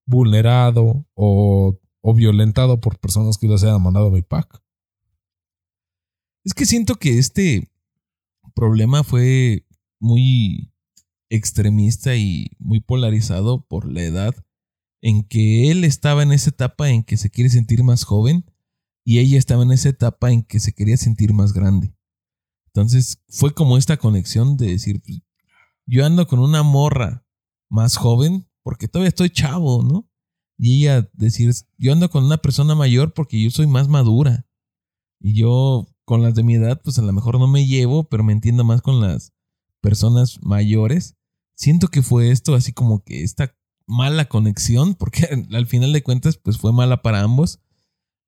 [0.07, 1.79] vulnerado o
[2.09, 4.63] o violentado por personas que les hayan mandado mi pack.
[6.45, 7.69] Es que siento que este
[8.55, 9.67] problema fue
[9.99, 10.73] muy
[11.29, 14.37] extremista y muy polarizado por la edad
[15.03, 18.45] en que él estaba en esa etapa en que se quiere sentir más joven
[19.05, 21.95] y ella estaba en esa etapa en que se quería sentir más grande.
[22.67, 25.23] Entonces fue como esta conexión de decir, pues,
[25.87, 27.25] yo ando con una morra
[27.69, 30.11] más joven porque todavía estoy chavo, ¿no?
[30.59, 34.47] y ella decir, yo ando con una persona mayor porque yo soy más madura.
[35.21, 38.23] Y yo con las de mi edad, pues a lo mejor no me llevo, pero
[38.23, 39.33] me entiendo más con las
[39.81, 41.17] personas mayores.
[41.55, 43.56] Siento que fue esto así como que esta
[43.87, 47.61] mala conexión, porque al final de cuentas, pues fue mala para ambos.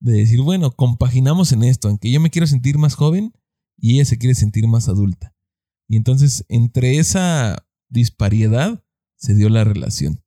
[0.00, 3.32] De decir, bueno, compaginamos en esto, en que yo me quiero sentir más joven
[3.76, 5.34] y ella se quiere sentir más adulta.
[5.88, 8.84] Y entonces, entre esa disparidad,
[9.16, 10.22] se dio la relación.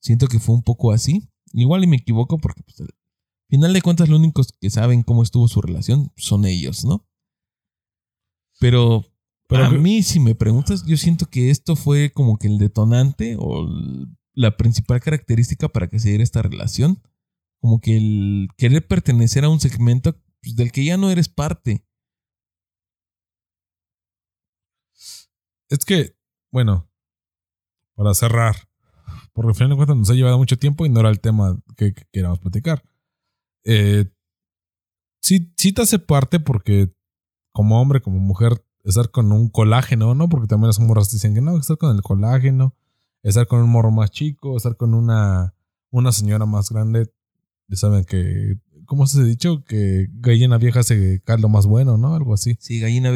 [0.00, 1.30] Siento que fue un poco así.
[1.52, 2.94] Igual y me equivoco porque pues, al
[3.48, 7.06] final de cuentas los únicos que saben cómo estuvo su relación son ellos, ¿no?
[8.60, 9.04] Pero,
[9.48, 13.36] Pero a mí, si me preguntas, yo siento que esto fue como que el detonante
[13.38, 13.66] o
[14.34, 17.02] la principal característica para que se diera esta relación.
[17.60, 21.86] Como que el querer pertenecer a un segmento pues, del que ya no eres parte.
[25.68, 26.16] Es que,
[26.52, 26.90] bueno,
[27.94, 28.56] para cerrar,
[29.32, 31.58] porque al final de cuentas nos ha llevado mucho tiempo y no era el tema
[31.76, 32.84] que, queríamos platicar.
[33.64, 34.12] Eh,
[35.22, 36.94] sí te hace parte porque
[37.50, 40.28] como hombre, como mujer, estar con un colágeno, ¿no?
[40.28, 42.74] Porque también las morras dicen que no, estar con el colágeno,
[43.24, 45.54] estar con un morro más chico, estar con una,
[45.90, 47.10] una señora más grande.
[47.68, 49.64] Ya saben que, ¿cómo se ha dicho?
[49.64, 52.14] Que gallina vieja hace caldo más bueno, ¿no?
[52.14, 52.56] Algo así.
[52.60, 53.12] Sí, gallina,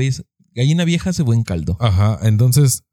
[0.55, 1.77] gallina vieja hace buen caldo.
[1.81, 2.85] Ajá, entonces,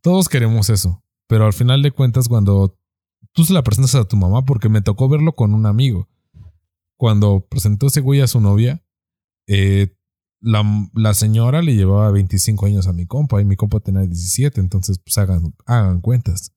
[0.00, 1.04] todos queremos eso.
[1.26, 2.78] Pero al final de cuentas, cuando
[3.32, 6.08] tú se la presentas a tu mamá, porque me tocó verlo con un amigo,
[6.96, 8.84] cuando presentó ese güey a su novia,
[9.46, 9.96] eh,
[10.40, 14.98] la, señora le llevaba 25 años a mi compa y mi compa tenía 17, entonces
[14.98, 16.52] pues hagan, hagan cuentas.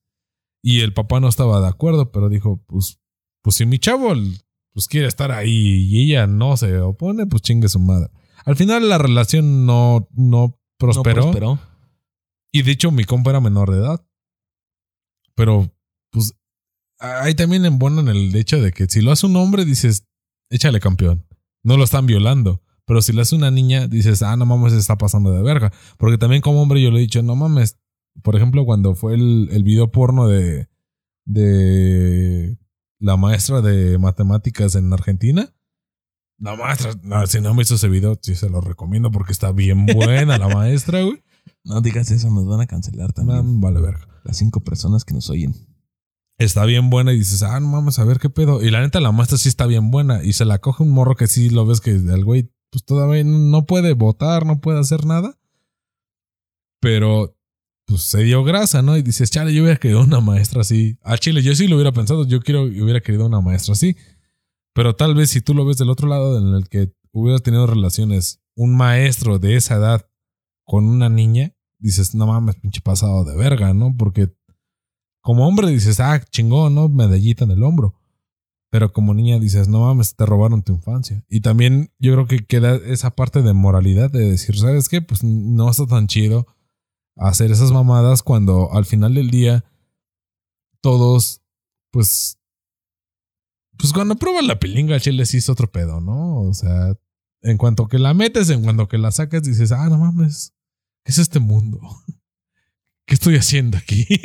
[0.62, 2.98] Y el papá no estaba de acuerdo, pero dijo, pues,
[3.42, 4.14] pues si mi chavo
[4.72, 8.10] pues quiere estar ahí y ella no se opone, pues chingue su madre.
[8.44, 11.16] Al final la relación no, no prosperó.
[11.16, 11.58] No prosperó.
[12.50, 14.06] Y de hecho, mi compa era menor de edad.
[15.34, 15.72] Pero,
[16.10, 16.34] pues,
[16.98, 20.06] ahí también en bueno en el hecho de que si lo hace un hombre, dices,
[20.50, 21.26] échale campeón.
[21.62, 22.63] No lo están violando.
[22.86, 25.72] Pero si lo hace una niña, dices, ah, no mames, se está pasando de verga.
[25.98, 27.78] Porque también como hombre yo le he dicho, no mames.
[28.22, 30.68] Por ejemplo, cuando fue el, el video porno de,
[31.24, 32.58] de
[32.98, 35.54] la maestra de matemáticas en Argentina.
[36.38, 39.52] La maestra, no, si no me hizo ese video, sí se lo recomiendo porque está
[39.52, 41.22] bien buena la maestra, güey.
[41.64, 43.60] No digas eso, nos van a cancelar también.
[43.60, 44.08] vale, verga.
[44.24, 45.54] Las cinco personas que nos oyen.
[46.38, 48.62] Está bien buena y dices, ah, no mames, a ver qué pedo.
[48.62, 50.24] Y la neta, la maestra sí está bien buena.
[50.24, 53.22] Y se la coge un morro que sí lo ves que el güey, pues todavía
[53.22, 55.38] no puede votar, no puede hacer nada.
[56.80, 57.38] Pero,
[57.86, 58.96] pues se dio grasa, ¿no?
[58.96, 60.98] Y dices, chale, yo hubiera querido una maestra así.
[61.04, 63.96] A Chile, yo sí lo hubiera pensado, yo quiero, hubiera querido una maestra así.
[64.72, 67.64] Pero tal vez si tú lo ves del otro lado, en el que hubieras tenido
[67.68, 70.10] relaciones, un maestro de esa edad
[70.64, 73.94] con una niña, dices, no mames, pinche pasado de verga, ¿no?
[73.96, 74.34] Porque
[75.20, 76.88] como hombre dices, ah, chingón, ¿no?
[76.88, 77.94] Medallita en el hombro.
[78.74, 81.24] Pero como niña dices, no mames, te robaron tu infancia.
[81.28, 85.00] Y también yo creo que queda esa parte de moralidad de decir, ¿sabes qué?
[85.00, 86.48] Pues no está tan chido
[87.14, 89.64] hacer esas mamadas cuando al final del día
[90.80, 91.40] todos,
[91.92, 92.40] pues,
[93.78, 96.40] pues cuando pruebas la pilinga, chile sí es otro pedo, ¿no?
[96.40, 96.98] O sea,
[97.42, 100.52] en cuanto que la metes, en cuanto que la sacas, dices, ah, no mames,
[101.04, 101.78] ¿qué es este mundo?
[103.06, 104.04] ¿Qué estoy haciendo aquí?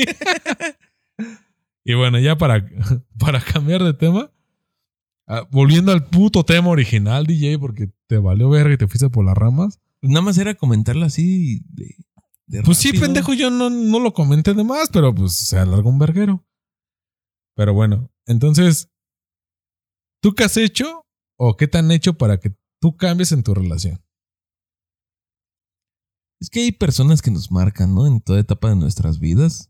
[1.90, 2.70] Y bueno, ya para,
[3.20, 4.32] para cambiar de tema,
[5.30, 9.26] ah, volviendo al puto tema original, DJ, porque te valió verga y te fuiste por
[9.26, 9.80] las ramas.
[10.02, 11.96] Nada más era comentarlo así de.
[12.64, 16.00] pues sí, pendejo, yo no, no lo comenté de más, pero pues se alargó un
[16.00, 16.46] verguero.
[17.56, 18.90] Pero bueno, entonces,
[20.22, 21.06] ¿tú qué has hecho
[21.38, 24.04] o qué te han hecho para que tú cambies en tu relación?
[26.42, 28.08] Es que hay personas que nos marcan, ¿no?
[28.08, 29.70] En toda etapa de nuestras vidas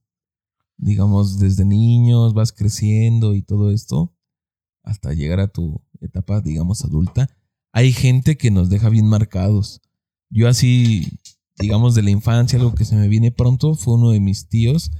[0.79, 4.15] digamos, desde niños vas creciendo y todo esto,
[4.89, 7.29] hasta llegar a tu etapa, digamos, adulta,
[7.71, 9.81] hay gente que nos deja bien marcados.
[10.29, 11.07] Yo así,
[11.57, 14.91] digamos, de la infancia, algo que se me viene pronto, fue uno de mis tíos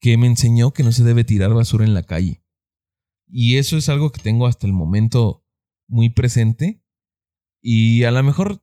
[0.00, 2.42] que me enseñó que no se debe tirar basura en la calle.
[3.28, 5.46] Y eso es algo que tengo hasta el momento
[5.88, 6.82] muy presente.
[7.62, 8.62] Y a lo mejor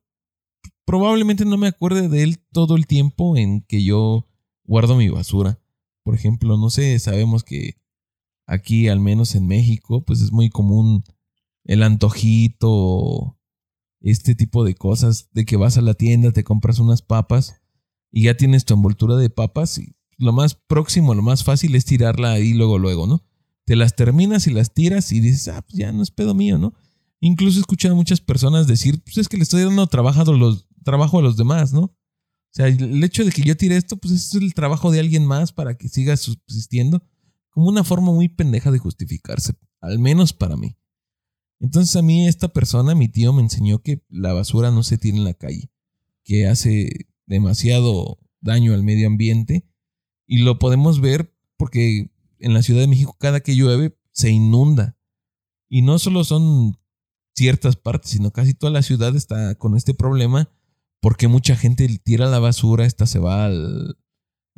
[0.84, 4.28] probablemente no me acuerde de él todo el tiempo en que yo
[4.64, 5.58] guardo mi basura.
[6.04, 7.79] Por ejemplo, no sé, sabemos que
[8.50, 11.04] aquí, al menos en México, pues es muy común
[11.64, 13.38] el antojito,
[14.00, 17.54] este tipo de cosas, de que vas a la tienda, te compras unas papas
[18.10, 21.84] y ya tienes tu envoltura de papas y lo más próximo, lo más fácil es
[21.84, 23.24] tirarla ahí luego, luego, ¿no?
[23.64, 26.58] Te las terminas y las tiras y dices, ah, pues ya no es pedo mío,
[26.58, 26.74] ¿no?
[27.20, 30.36] Incluso he escuchado a muchas personas decir, pues es que le estoy dando trabajo a
[30.36, 31.82] los, trabajo a los demás, ¿no?
[31.82, 35.24] O sea, el hecho de que yo tire esto, pues es el trabajo de alguien
[35.24, 37.00] más para que siga subsistiendo,
[37.50, 40.76] como una forma muy pendeja de justificarse, al menos para mí.
[41.60, 45.18] Entonces a mí esta persona, mi tío, me enseñó que la basura no se tira
[45.18, 45.70] en la calle,
[46.24, 49.68] que hace demasiado daño al medio ambiente
[50.26, 54.96] y lo podemos ver porque en la Ciudad de México cada que llueve se inunda.
[55.68, 56.78] Y no solo son
[57.34, 60.50] ciertas partes, sino casi toda la ciudad está con este problema
[61.00, 63.50] porque mucha gente tira la basura, esta se va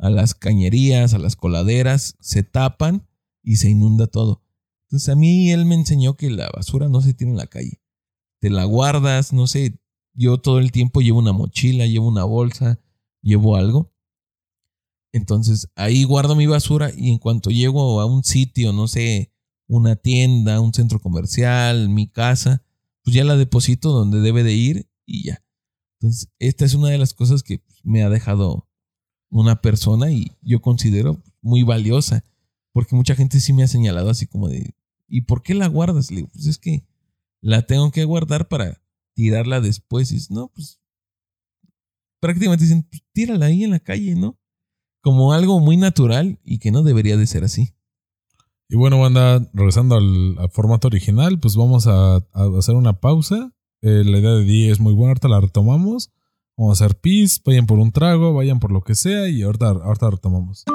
[0.03, 3.07] a las cañerías, a las coladeras, se tapan
[3.41, 4.43] y se inunda todo.
[4.83, 7.81] Entonces a mí él me enseñó que la basura no se tira en la calle.
[8.41, 9.79] Te la guardas, no sé,
[10.13, 12.81] yo todo el tiempo llevo una mochila, llevo una bolsa,
[13.21, 13.93] llevo algo.
[15.13, 19.31] Entonces ahí guardo mi basura y en cuanto llego a un sitio, no sé,
[19.67, 22.61] una tienda, un centro comercial, mi casa,
[23.05, 25.45] pues ya la deposito donde debe de ir y ya.
[26.01, 28.67] Entonces, esta es una de las cosas que me ha dejado
[29.41, 32.23] una persona y yo considero muy valiosa,
[32.71, 34.75] porque mucha gente sí me ha señalado así como de,
[35.07, 36.11] ¿y por qué la guardas?
[36.11, 36.85] Le digo, pues es que
[37.41, 38.81] la tengo que guardar para
[39.13, 40.11] tirarla después.
[40.11, 40.79] Y no, pues
[42.19, 44.39] prácticamente dicen, pues, tírala ahí en la calle, ¿no?
[45.01, 47.75] Como algo muy natural y que no debería de ser así.
[48.69, 53.53] Y bueno, banda, regresando al, formato original, pues vamos a, a hacer una pausa
[53.85, 56.12] eh, la idea de Di es muy buena, ahorita la retomamos.
[56.57, 59.69] Vamos a hacer pis, vayan por un trago, vayan por lo que sea y ahorita,
[59.69, 60.65] ahorita retomamos.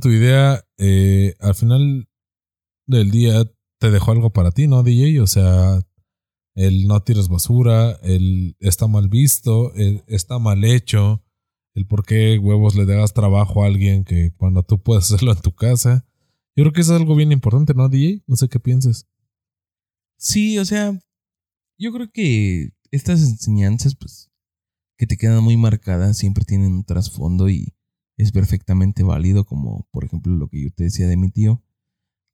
[0.00, 2.08] Tu idea, eh, al final
[2.86, 3.44] del día
[3.78, 5.20] te dejó algo para ti, ¿no, DJ?
[5.20, 5.80] O sea,
[6.54, 9.72] el no tires basura, el está mal visto,
[10.06, 11.22] está mal hecho,
[11.74, 15.40] el por qué huevos le das trabajo a alguien que cuando tú puedes hacerlo en
[15.40, 16.06] tu casa.
[16.56, 18.24] Yo creo que eso es algo bien importante, ¿no, DJ?
[18.26, 19.06] No sé qué pienses.
[20.16, 20.98] Sí, o sea,
[21.78, 24.30] yo creo que estas enseñanzas, pues,
[24.96, 27.75] que te quedan muy marcadas, siempre tienen un trasfondo y
[28.16, 31.62] es perfectamente válido, como por ejemplo lo que yo te decía de mi tío.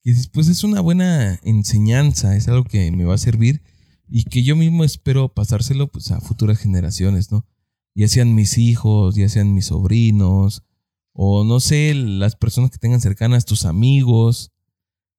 [0.04, 3.62] Y después es una buena enseñanza, es algo que me va a servir
[4.08, 7.46] y que yo mismo espero pasárselo pues, a futuras generaciones, ¿no?
[7.94, 10.64] Ya sean mis hijos, ya sean mis sobrinos,
[11.12, 14.50] o no sé, las personas que tengan cercanas, tus amigos.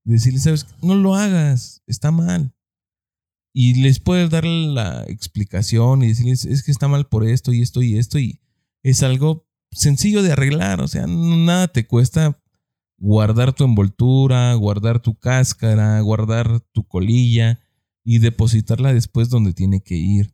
[0.04, 2.54] Decirles, sabes, no lo hagas, está mal.
[3.54, 7.62] Y les puedes dar la explicación y decirles, es que está mal por esto y
[7.62, 8.42] esto y esto, y
[8.82, 12.40] es algo sencillo de arreglar, o sea, nada te cuesta
[12.98, 17.60] guardar tu envoltura, guardar tu cáscara, guardar tu colilla
[18.04, 20.34] y depositarla después donde tiene que ir.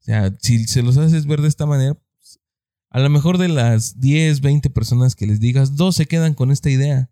[0.00, 2.40] O sea, si se los haces ver de esta manera, pues,
[2.90, 6.50] a lo mejor de las 10, 20 personas que les digas, dos se quedan con
[6.50, 7.10] esta idea.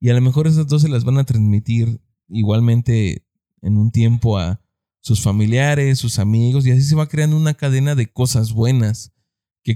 [0.00, 3.26] Y a lo mejor esas dos se las van a transmitir igualmente
[3.62, 4.60] en un tiempo a
[5.00, 9.12] sus familiares, sus amigos, y así se va creando una cadena de cosas buenas,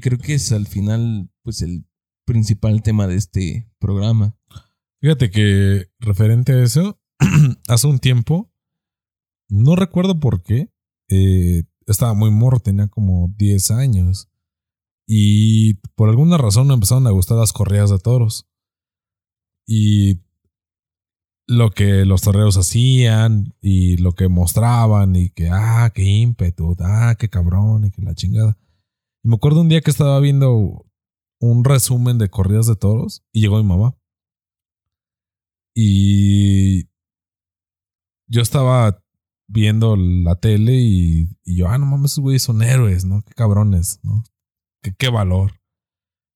[0.01, 1.87] creo que es al final, pues, el
[2.25, 4.37] principal tema de este programa.
[5.01, 7.01] Fíjate que referente a eso,
[7.69, 8.51] hace un tiempo,
[9.49, 10.73] no recuerdo por qué,
[11.09, 14.31] eh, estaba muy morro, tenía como 10 años.
[15.07, 18.49] Y por alguna razón me empezaron a gustar las correas de toros.
[19.67, 20.23] Y
[21.47, 27.17] lo que los toreros hacían y lo que mostraban y que, ah, qué ímpetu, ah,
[27.19, 28.57] qué cabrón y que la chingada.
[29.25, 30.85] Y me acuerdo un día que estaba viendo
[31.41, 33.97] un resumen de corridas de toros y llegó mi mamá.
[35.75, 36.85] Y
[38.29, 39.03] yo estaba
[39.49, 43.23] viendo la tele y, yo, ah, no mames, esos güeyes son héroes, ¿no?
[43.23, 44.25] Qué cabrones, ¿no?
[44.83, 45.53] Qué, qué valor.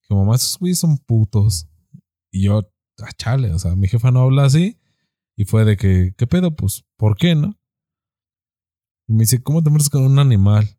[0.02, 1.68] Que mamá, esos güeyes son putos.
[2.32, 2.70] Y yo,
[3.02, 4.80] ah, chale, o sea, mi jefa no habla así.
[5.36, 6.56] Y fue de que, ¿qué pedo?
[6.56, 7.54] Pues, ¿por qué no?
[9.06, 10.77] Y me dice, ¿cómo te metes con un animal?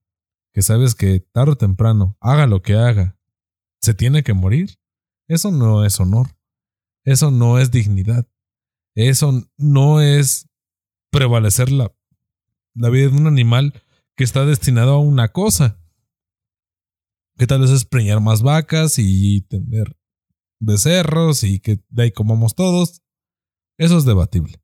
[0.53, 3.19] Que sabes que tarde o temprano, haga lo que haga,
[3.81, 4.79] se tiene que morir.
[5.27, 6.35] Eso no es honor.
[7.05, 8.27] Eso no es dignidad.
[8.95, 10.49] Eso no es
[11.11, 11.93] prevalecer la,
[12.73, 13.73] la vida de un animal
[14.15, 15.79] que está destinado a una cosa.
[17.37, 19.97] Que tal vez es preñar más vacas y tener
[20.59, 23.01] becerros y que de ahí comamos todos.
[23.77, 24.61] Eso es debatible.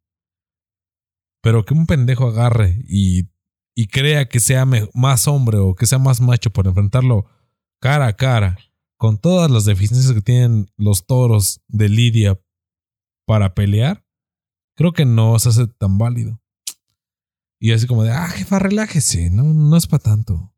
[1.41, 3.29] Pero que un pendejo agarre y,
[3.75, 7.25] y crea que sea más hombre o que sea más macho por enfrentarlo
[7.79, 8.57] cara a cara
[8.97, 12.41] con todas las deficiencias que tienen los toros de Lidia
[13.25, 14.05] para pelear,
[14.75, 16.41] creo que no se hace tan válido.
[17.59, 20.53] Y así como de, ah, jefa, relájese, no, no es para tanto.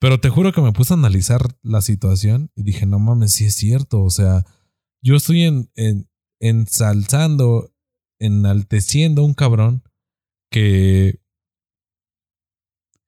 [0.00, 3.46] Pero te juro que me puse a analizar la situación y dije, no mames, sí
[3.46, 4.02] es cierto.
[4.02, 4.44] O sea,
[5.00, 5.70] yo estoy en,
[6.40, 7.72] ensalzando,
[8.18, 9.84] enalteciendo a un cabrón
[10.50, 11.21] que,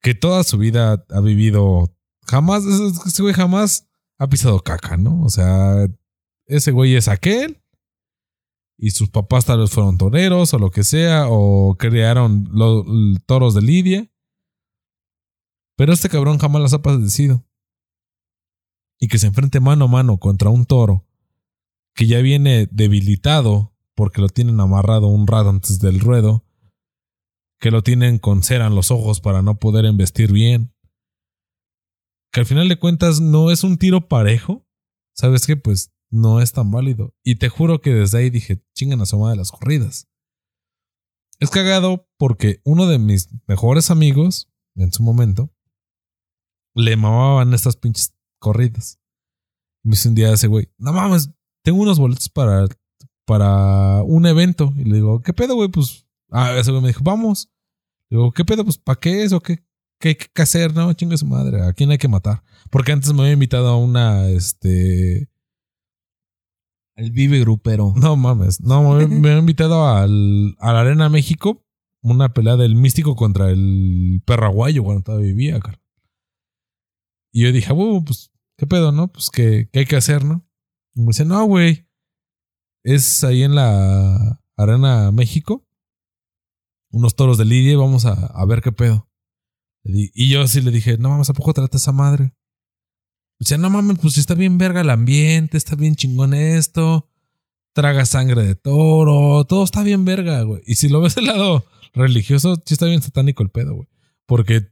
[0.05, 1.91] que toda su vida ha vivido.
[2.27, 2.63] Jamás,
[3.07, 3.89] ese güey jamás
[4.19, 5.23] ha pisado caca, ¿no?
[5.23, 5.87] O sea,
[6.45, 7.63] ese güey es aquel
[8.77, 12.85] y sus papás tal vez fueron toreros o lo que sea, o crearon los
[13.25, 14.11] toros de Lidia.
[15.75, 17.43] Pero este cabrón jamás las ha padecido.
[18.99, 21.07] Y que se enfrente mano a mano contra un toro
[21.95, 26.44] que ya viene debilitado porque lo tienen amarrado un rato antes del ruedo,
[27.59, 30.73] que lo tienen con cera en los ojos para no poder embestir bien,
[32.31, 34.67] que al final de cuentas no es un tiro parejo,
[35.15, 35.55] ¿sabes qué?
[35.55, 37.13] Pues no es tan válido.
[37.23, 40.07] Y te juro que desde ahí dije, chingan a soma de las corridas.
[41.39, 45.53] Es cagado porque uno de mis mejores amigos, en su momento,
[46.73, 48.99] le mamaban estas pinches corridas.
[49.83, 51.31] me dice un día ese güey, no mames,
[51.63, 52.67] tengo unos boletos para,
[53.25, 54.73] para un evento.
[54.77, 55.69] Y le digo, ¿qué pedo, güey?
[55.69, 57.49] Pues, ah, ese güey me dijo, vamos.
[58.09, 58.63] Le digo, ¿qué pedo?
[58.63, 59.39] Pues, ¿para qué eso?
[59.39, 59.63] ¿Qué,
[59.99, 60.73] qué hay que hacer?
[60.73, 62.43] No, chingue su madre, ¿a quién hay que matar?
[62.69, 65.29] Porque antes me había invitado a una, este,
[66.95, 67.93] el Vive Grupero.
[67.95, 68.61] No mames.
[68.61, 71.61] No, me, me han invitado al, a la Arena México.
[72.01, 75.81] Una pelea del místico contra el perraguayo cuando todavía vivía, cara.
[77.33, 77.73] Y yo dije,
[78.05, 79.07] pues, ¿qué pedo, no?
[79.07, 80.47] Pues, ¿qué, qué hay que hacer, no?
[80.93, 81.87] Y me dice, no, güey.
[82.83, 85.64] Es ahí en la Arena México.
[86.95, 89.09] Unos toros de Lidia y vamos a, a ver qué pedo.
[89.83, 92.33] Y yo sí le dije, no mames, ¿a poco trata esa madre?
[93.37, 97.11] Dice, no mames, pues está bien verga el ambiente, está bien chingón esto,
[97.73, 100.61] traga sangre de toro, todo está bien verga, güey.
[100.65, 103.89] Y si lo ves del lado religioso, sí está bien satánico el pedo, güey.
[104.25, 104.69] Porque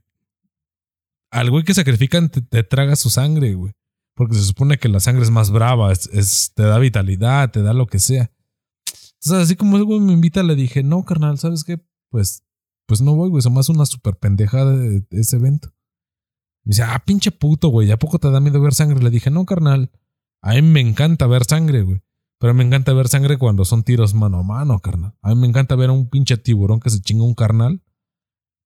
[1.30, 3.74] al güey que sacrifican te, te traga su sangre, güey.
[4.14, 7.74] Porque se supone que la sangre es más brava, es, te da vitalidad, te da
[7.74, 8.32] lo que sea.
[9.20, 11.80] Entonces, así como el güey me invita, le dije, no, carnal, ¿sabes qué?
[12.14, 12.44] Pues,
[12.86, 13.42] pues no voy, güey.
[13.50, 15.74] Me hace una super pendejada de, de ese evento.
[16.62, 17.90] Me dice, ah, pinche puto, güey.
[17.90, 19.02] ¿A poco te da miedo ver sangre?
[19.02, 19.90] Le dije, no, carnal.
[20.40, 22.02] A mí me encanta ver sangre, güey.
[22.38, 25.16] Pero me encanta ver sangre cuando son tiros mano a mano, carnal.
[25.22, 27.82] A mí me encanta ver a un pinche tiburón que se chinga un carnal.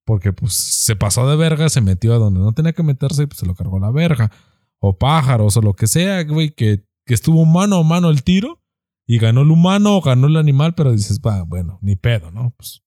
[0.04, 3.26] Porque, pues, se pasó de verga, se metió a donde no tenía que meterse y
[3.28, 4.30] pues se lo cargó la verga.
[4.78, 8.62] O pájaros o lo que sea, güey, que, que estuvo mano a mano el tiro
[9.06, 12.50] y ganó el humano o ganó el animal, pero dices, va, bueno, ni pedo, ¿no?
[12.50, 12.82] Pues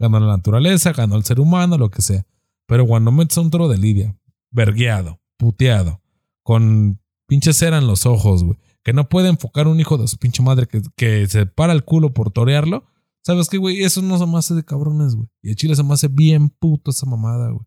[0.00, 2.26] ganó la naturaleza, ganó el ser humano, lo que sea.
[2.66, 4.18] Pero cuando metes a un toro de lidia,
[4.50, 6.02] vergueado, puteado,
[6.42, 10.16] con pinche cera en los ojos, güey, que no puede enfocar un hijo de su
[10.16, 12.86] pinche madre que, que se para el culo por torearlo,
[13.22, 13.82] ¿sabes qué, güey?
[13.82, 15.28] Eso no se me hace de cabrones, güey.
[15.42, 17.66] Y el chile se me hace bien puto esa mamada, güey.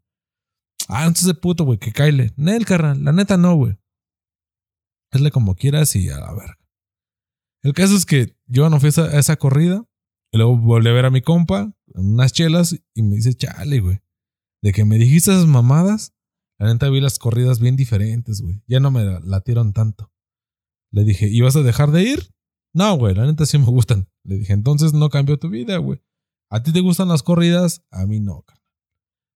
[0.87, 2.33] Ah, entonces de puto, güey, que caile.
[2.35, 3.77] Nel, carnal, la neta no, güey.
[5.11, 6.57] Hazle como quieras y a la verga.
[7.61, 9.85] El caso es que yo no fui a esa corrida.
[10.33, 13.79] Y luego volví a ver a mi compa en unas chelas y me dice, chale,
[13.79, 13.99] güey.
[14.63, 16.13] De que me dijiste esas mamadas,
[16.57, 18.63] la neta vi las corridas bien diferentes, güey.
[18.67, 20.11] Ya no me la- latieron tanto.
[20.91, 22.33] Le dije, ¿y vas a dejar de ir?
[22.73, 24.09] No, güey, la neta sí me gustan.
[24.23, 26.01] Le dije, entonces no cambió tu vida, güey.
[26.49, 27.83] ¿A ti te gustan las corridas?
[27.91, 28.63] A mí no, carnal.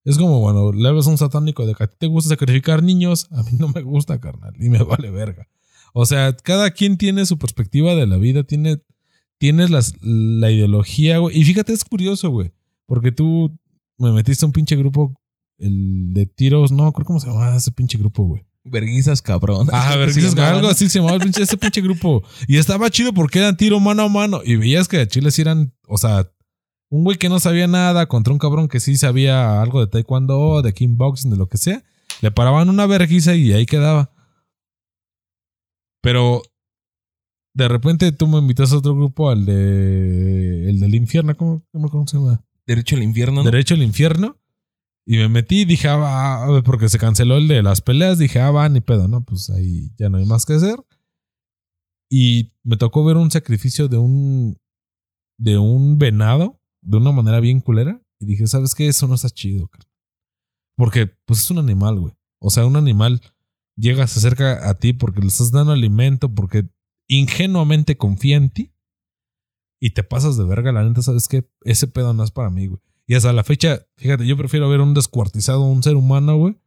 [0.04, 3.28] Es como, bueno, le hablas un satánico de que a ti te gusta sacrificar niños.
[3.32, 4.54] A mí no me gusta, carnal.
[4.60, 5.48] Y me vale verga.
[5.94, 8.82] O sea, cada quien tiene su perspectiva de la vida, tiene,
[9.38, 11.38] tienes las, la ideología, güey.
[11.38, 12.52] Y fíjate, es curioso, güey.
[12.86, 13.58] Porque tú
[13.98, 15.14] me metiste a un pinche grupo,
[15.58, 18.46] el de tiros, no, creo cómo se llamaba ese pinche grupo, güey.
[18.64, 19.68] Verguizas cabrón.
[19.72, 22.24] Ah, a ver, Sí, dices no, algo así se llamaba el pinche, ese pinche grupo.
[22.48, 24.42] Y estaba chido porque eran tiro mano a mano.
[24.44, 26.30] Y veías que a Chile sí eran, o sea,
[26.90, 30.62] un güey que no sabía nada contra un cabrón que sí sabía algo de taekwondo,
[30.62, 31.84] de kickboxing, de lo que sea.
[32.22, 34.12] Le paraban una verguiza y ahí quedaba.
[36.02, 36.42] Pero
[37.58, 40.70] de repente tú me invitas a otro grupo, al de.
[40.70, 42.46] El del infierno, ¿cómo, cómo, cómo se llama?
[42.68, 43.44] Derecho al infierno.
[43.44, 43.50] ¿no?
[43.50, 44.38] Derecho al infierno.
[45.08, 48.20] Y me metí y dije, ah, porque se canceló el de las peleas.
[48.20, 49.24] Dije, ah, va, ni pedo, ¿no?
[49.24, 50.78] Pues ahí ya no hay más que hacer.
[52.12, 54.58] Y me tocó ver un sacrificio de un.
[55.40, 58.00] de un venado de una manera bien culera.
[58.20, 58.88] Y dije, ¿sabes qué?
[58.88, 59.92] Eso no está chido, carnal.
[60.76, 62.14] Porque, pues es un animal, güey.
[62.40, 63.20] O sea, un animal
[63.76, 66.70] llega, se acerca a ti porque le estás dando alimento, porque
[67.08, 68.74] ingenuamente confía en ti.
[69.80, 71.48] Y te pasas de verga, la neta, ¿sabes qué?
[71.62, 72.82] Ese pedo no es para mí, güey.
[73.06, 76.58] Y hasta la fecha, fíjate, yo prefiero ver un descuartizado un ser humano, güey,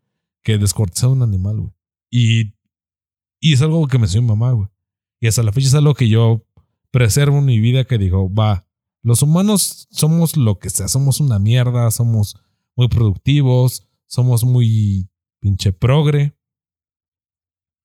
[0.42, 1.72] que descuartizado un animal, güey.
[2.10, 2.54] Y,
[3.40, 4.68] y es algo que me enseñó mi mamá, güey.
[5.20, 6.46] Y hasta la fecha es algo que yo
[6.90, 8.66] preservo en mi vida que digo, va,
[9.02, 12.36] los humanos somos lo que sea, somos una mierda, somos
[12.76, 15.08] muy productivos, somos muy
[15.40, 16.36] pinche progre.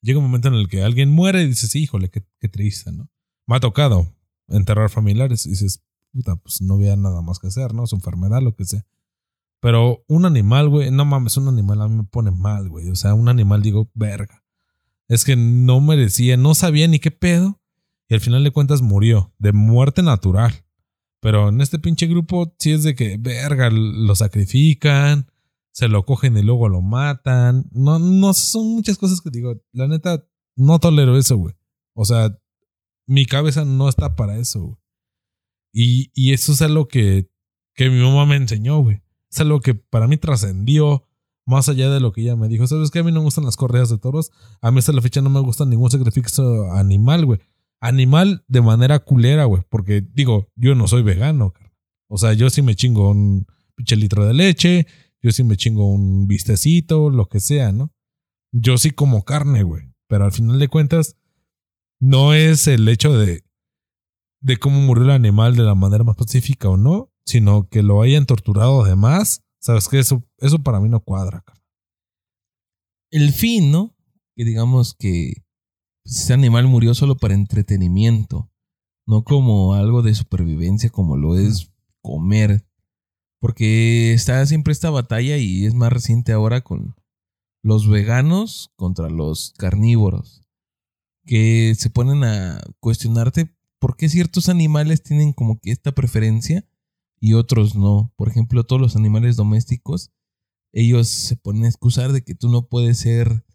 [0.05, 3.09] Llega un momento en el que alguien muere y dices, híjole, qué, qué triste, ¿no?
[3.47, 4.15] Me ha tocado
[4.47, 5.83] enterrar familiares y dices,
[6.13, 7.87] puta, pues no había nada más que hacer, ¿no?
[7.87, 8.85] Su enfermedad, lo que sea.
[9.61, 12.87] Pero un animal, güey, no mames, un animal a mí me pone mal, güey.
[12.89, 14.43] O sea, un animal digo, verga.
[15.07, 17.59] Es que no merecía, no sabía ni qué pedo.
[18.07, 20.53] Y al final de cuentas murió, de muerte natural.
[21.19, 25.31] Pero en este pinche grupo sí es de que, verga, lo sacrifican,
[25.75, 27.65] se lo cogen y luego lo matan.
[27.71, 31.53] No, no, son muchas cosas que digo, la neta, no tolero eso, güey.
[31.93, 32.39] O sea,
[33.05, 34.77] mi cabeza no está para eso, güey.
[35.73, 37.29] Y, y eso es algo que,
[37.73, 39.01] que mi mamá me enseñó, güey.
[39.29, 41.03] Es algo que para mí trascendió
[41.45, 42.65] más allá de lo que ella me dijo.
[42.67, 42.99] ¿Sabes qué?
[42.99, 44.31] A mí no me gustan las correas de toros.
[44.61, 47.39] A mí hasta la fecha no me gusta ningún sacrificio animal, güey.
[47.81, 49.61] Animal de manera culera, güey.
[49.67, 51.73] Porque digo, yo no soy vegano, cara.
[52.07, 53.45] O sea, yo sí me chingo un
[53.75, 54.87] pinche litro de leche.
[55.25, 57.91] Yo sí me chingo un vistecito, lo que sea, ¿no?
[58.51, 59.91] Yo sí como carne, güey.
[60.07, 61.17] Pero al final de cuentas,
[61.99, 63.43] no es el hecho de,
[64.41, 68.03] de cómo murió el animal de la manera más pacífica o no, sino que lo
[68.03, 69.41] hayan torturado además.
[69.59, 69.97] ¿Sabes qué?
[69.97, 71.59] Eso, eso para mí no cuadra, cara.
[73.09, 73.95] El fin, ¿no?
[74.35, 75.43] Que digamos que
[76.03, 78.51] pues, ese animal murió solo para entretenimiento,
[79.07, 81.71] no como algo de supervivencia como lo es
[82.03, 82.63] comer.
[83.45, 86.95] Porque está siempre esta batalla y es más reciente ahora con
[87.61, 90.41] los veganos contra los carnívoros.
[91.27, 96.67] Que se ponen a cuestionarte por qué ciertos animales tienen como que esta preferencia
[97.19, 98.11] y otros no.
[98.15, 100.09] Por ejemplo, todos los animales domésticos,
[100.73, 103.45] ellos se ponen a excusar de que tú no puedes ser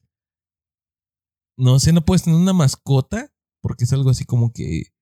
[1.56, 4.92] no sé, no puedes tener una mascota porque es algo así como que,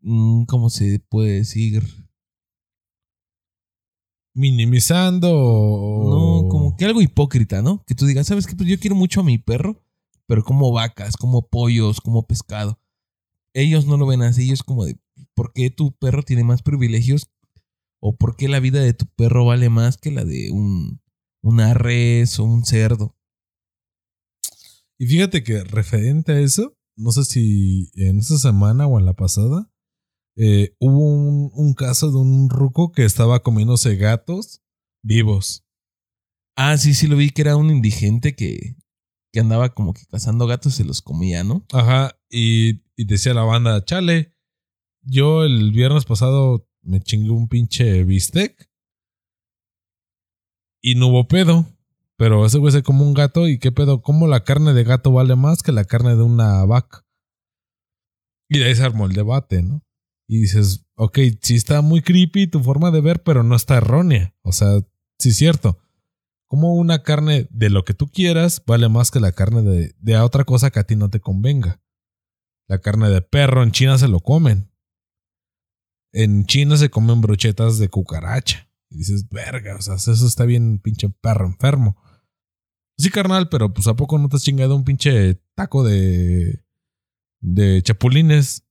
[0.00, 2.05] mm, ¿cómo se puede decir?
[4.36, 5.30] Minimizando.
[5.32, 7.82] o- No, como que algo hipócrita, ¿no?
[7.86, 8.54] Que tú digas, ¿sabes qué?
[8.54, 9.82] Pues yo quiero mucho a mi perro,
[10.26, 12.78] pero como vacas, como pollos, como pescado.
[13.54, 14.98] Ellos no lo ven así, ellos como de,
[15.34, 17.30] ¿por qué tu perro tiene más privilegios?
[17.98, 21.00] ¿O por qué la vida de tu perro vale más que la de un,
[21.42, 23.16] una res o un cerdo?
[24.98, 29.14] Y fíjate que referente a eso, no sé si en esta semana o en la
[29.14, 29.70] pasada,
[30.36, 34.62] eh, hubo un, caso de un ruco que estaba comiéndose gatos
[35.02, 35.64] vivos.
[36.56, 38.76] Ah, sí, sí lo vi que era un indigente que,
[39.32, 41.66] que andaba como que cazando gatos y se los comía, ¿no?
[41.72, 44.34] Ajá, y, y decía la banda, chale,
[45.02, 48.70] yo el viernes pasado me chingué un pinche bistec
[50.82, 51.66] y no hubo pedo.
[52.18, 55.12] Pero ese güey se come un gato y qué pedo, ¿cómo la carne de gato
[55.12, 57.04] vale más que la carne de una vaca?
[58.48, 59.82] Y de ahí se armó el debate, ¿no?
[60.28, 64.34] Y dices, ok, sí está muy creepy tu forma de ver, pero no está errónea.
[64.42, 64.80] O sea,
[65.18, 65.78] sí es cierto.
[66.48, 70.16] Como una carne de lo que tú quieras vale más que la carne de, de
[70.18, 71.80] otra cosa que a ti no te convenga.
[72.68, 74.70] La carne de perro en China se lo comen.
[76.12, 78.68] En China se comen brochetas de cucaracha.
[78.90, 81.96] Y dices, verga, o sea, eso está bien pinche perro enfermo.
[82.98, 86.64] Sí, carnal, pero pues a poco no te has chingado un pinche taco de.
[87.40, 88.65] de chapulines.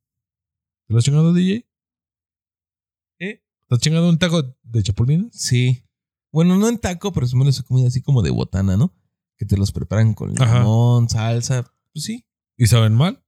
[0.87, 1.65] ¿Te lo has chingado, DJ?
[3.19, 3.41] ¿Eh?
[3.67, 5.29] ¿Te has chingado un taco de chapulines?
[5.33, 5.83] Sí.
[6.31, 8.93] Bueno, no en taco, pero sí me comido así como de botana, ¿no?
[9.37, 10.59] Que te los preparan con Ajá.
[10.59, 11.63] limón, salsa.
[11.91, 12.25] Pues sí.
[12.57, 13.23] ¿Y saben mal?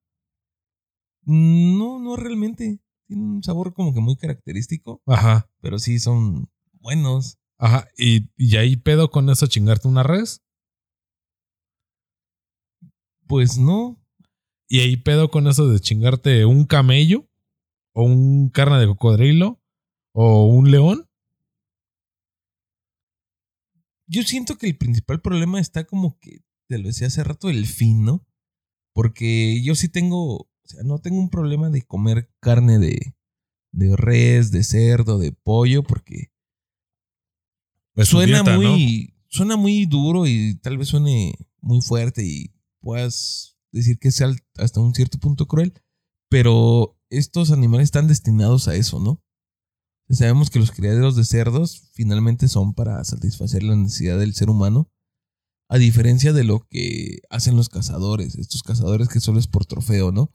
[1.23, 2.79] No, no realmente.
[3.07, 5.49] Tienen un sabor como que muy característico, Ajá.
[5.61, 7.39] pero sí son buenos.
[7.57, 7.87] Ajá.
[7.97, 10.43] ¿Y, y ahí pedo con eso chingarte una res?
[13.25, 13.99] Pues no.
[14.67, 17.27] ¿Y ahí pedo con eso de chingarte un camello?
[17.99, 19.59] ¿O un carne de cocodrilo?
[20.13, 21.09] ¿O un león?
[24.05, 27.65] Yo siento que el principal problema está como que, te lo decía hace rato, el
[27.65, 28.23] fin, ¿no?
[28.93, 33.15] Porque yo sí tengo, o sea, no tengo un problema de comer carne de,
[33.71, 36.31] de res, de cerdo, de pollo, porque
[37.95, 38.61] Es suena dieta, ¿no?
[38.61, 44.29] muy, suena muy duro y tal vez suene muy fuerte y puedas decir que sea
[44.57, 45.73] hasta un cierto punto cruel,
[46.29, 49.23] pero estos animales están destinados a eso, ¿no?
[50.09, 54.89] Sabemos que los criaderos de cerdos finalmente son para satisfacer la necesidad del ser humano,
[55.67, 60.13] a diferencia de lo que hacen los cazadores, estos cazadores que solo es por trofeo,
[60.13, 60.33] ¿no?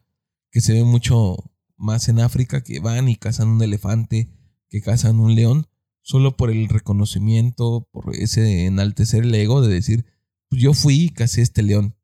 [0.50, 1.36] Que se ve mucho
[1.76, 4.30] más en África que van y cazan un elefante,
[4.68, 5.68] que cazan un león,
[6.02, 10.04] solo por el reconocimiento, por ese enaltecer el ego de decir,
[10.50, 11.96] pues yo fui y cacé este león.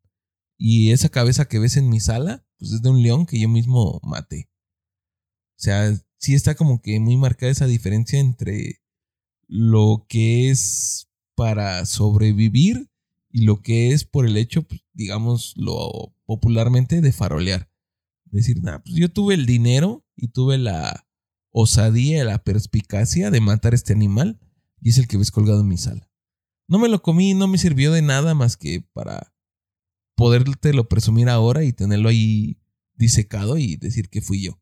[0.56, 3.48] Y esa cabeza que ves en mi sala, pues es de un león que yo
[3.48, 4.48] mismo maté.
[5.58, 8.80] O sea, sí está como que muy marcada esa diferencia entre
[9.48, 12.88] lo que es para sobrevivir
[13.30, 17.68] y lo que es por el hecho, pues, digamos, lo popularmente de farolear.
[18.26, 21.08] Decir, nah, pues yo tuve el dinero y tuve la
[21.50, 24.38] osadía y la perspicacia de matar este animal
[24.80, 26.08] y es el que ves colgado en mi sala.
[26.68, 29.34] No me lo comí, no me sirvió de nada más que para
[30.14, 32.60] podértelo presumir ahora y tenerlo ahí
[32.94, 34.60] disecado y decir que fui yo.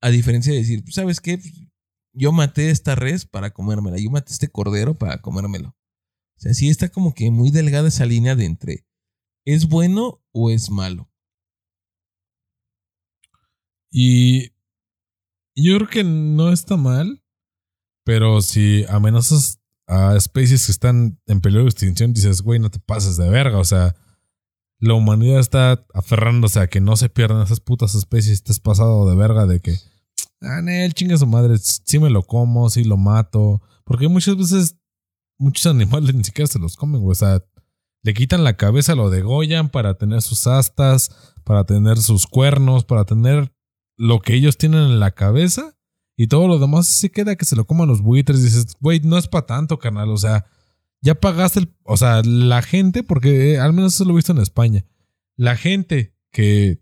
[0.00, 1.40] A diferencia de decir, ¿sabes qué?
[2.12, 5.68] Yo maté esta res para comérmela, yo maté este cordero para comérmelo.
[5.68, 8.86] O sea, sí está como que muy delgada esa línea de entre
[9.46, 11.10] ¿es bueno o es malo?
[13.90, 14.50] Y
[15.54, 17.22] yo creo que no está mal,
[18.04, 22.80] pero si amenazas a especies que están en peligro de extinción, dices, güey, no te
[22.80, 23.58] pases de verga.
[23.58, 23.94] O sea,
[24.78, 28.34] la humanidad está aferrándose a que no se pierdan esas putas especies.
[28.34, 29.76] Estás pasado de verga de que,
[30.42, 33.62] ah, Nel, chinga su madre, sí me lo como, sí lo mato.
[33.84, 34.76] Porque muchas veces,
[35.38, 37.12] muchos animales ni siquiera se los comen, güey.
[37.12, 37.42] O sea,
[38.02, 41.10] le quitan la cabeza, lo degollan para tener sus astas,
[41.44, 43.52] para tener sus cuernos, para tener
[43.96, 45.76] lo que ellos tienen en la cabeza
[46.16, 48.42] y todo lo demás se queda que se lo coman los buitres.
[48.42, 50.10] Dices, güey, no es para tanto, carnal.
[50.10, 50.46] O sea,
[51.00, 51.74] ya pagaste el.
[51.84, 54.84] O sea, la gente, porque eh, al menos eso lo he visto en España.
[55.36, 56.80] La gente que,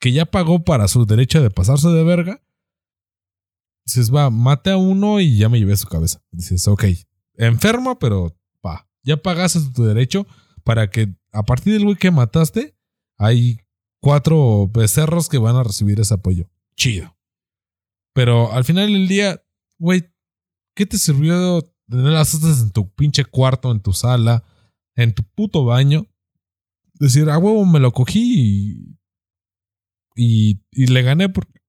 [0.00, 2.42] que ya pagó para su derecho de pasarse de verga.
[3.84, 6.22] Dices, va, mate a uno y ya me llevé su cabeza.
[6.30, 6.84] Dices, ok,
[7.34, 10.26] enferma, pero va, ya pagaste tu derecho
[10.62, 12.76] para que a partir del güey que mataste,
[13.16, 13.58] hay
[14.00, 16.50] cuatro becerros que van a recibir ese apoyo.
[16.76, 17.16] Chido.
[18.12, 19.42] Pero al final del día,
[19.78, 20.12] güey,
[20.74, 24.44] ¿qué te sirvió tener las astas en tu pinche cuarto, en tu sala,
[24.96, 26.06] en tu puto baño?
[26.98, 28.98] decir, a huevo me lo cogí
[30.14, 31.60] y, y, le gané porque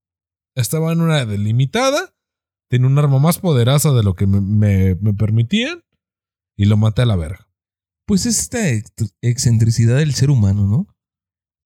[0.55, 2.15] estaba en una delimitada,
[2.70, 5.84] tenía un arma más poderosa de lo que me, me, me permitían
[6.57, 7.47] y lo maté a la verga.
[8.05, 8.59] Pues es esta
[9.22, 10.88] excentricidad del ser humano, ¿no?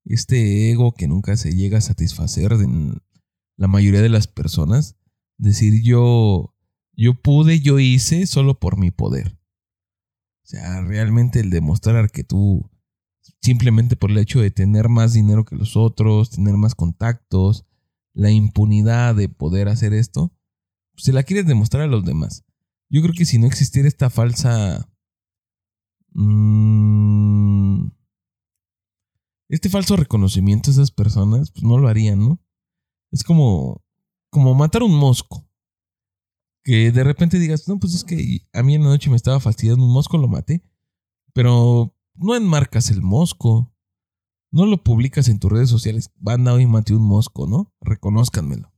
[0.06, 2.99] Este ego que nunca se llega a satisfacer de
[3.58, 4.97] la mayoría de las personas.
[5.38, 6.53] Decir yo,
[6.96, 9.38] yo pude, yo hice solo por mi poder.
[10.44, 12.70] O sea, realmente el demostrar que tú,
[13.41, 17.66] simplemente por el hecho de tener más dinero que los otros, tener más contactos,
[18.14, 20.34] la impunidad de poder hacer esto,
[20.96, 22.46] se la quieres demostrar a los demás.
[22.89, 24.88] Yo creo que si no existiera esta falsa...
[26.12, 27.88] Mm,
[29.50, 32.39] este falso reconocimiento a esas personas, pues no lo harían, ¿no?
[33.12, 33.84] Es como,
[34.30, 35.48] como matar un mosco.
[36.64, 39.39] Que de repente digas, no, pues es que a mí en la noche me estaba
[39.39, 40.64] fastidiando un mosco, lo maté.
[41.34, 43.74] Pero no enmarcas el mosco.
[44.51, 46.11] No lo publicas en tus redes sociales.
[46.16, 47.74] Banda, hoy maté un mosco, ¿no?
[47.82, 48.72] Reconózcanmelo.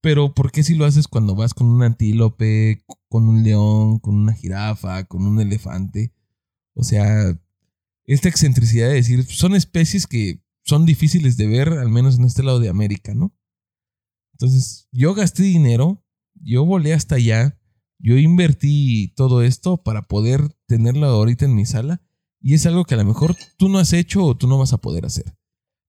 [0.00, 4.14] Pero ¿por qué si lo haces cuando vas con un antílope, con un león, con
[4.14, 6.14] una jirafa, con un elefante?
[6.74, 7.38] O sea,
[8.04, 12.42] esta excentricidad de decir, son especies que son difíciles de ver, al menos en este
[12.42, 13.34] lado de América, ¿no?
[14.32, 16.04] Entonces, yo gasté dinero,
[16.42, 17.58] yo volé hasta allá,
[17.98, 22.02] yo invertí todo esto para poder tenerlo ahorita en mi sala
[22.40, 24.72] y es algo que a lo mejor tú no has hecho o tú no vas
[24.72, 25.36] a poder hacer.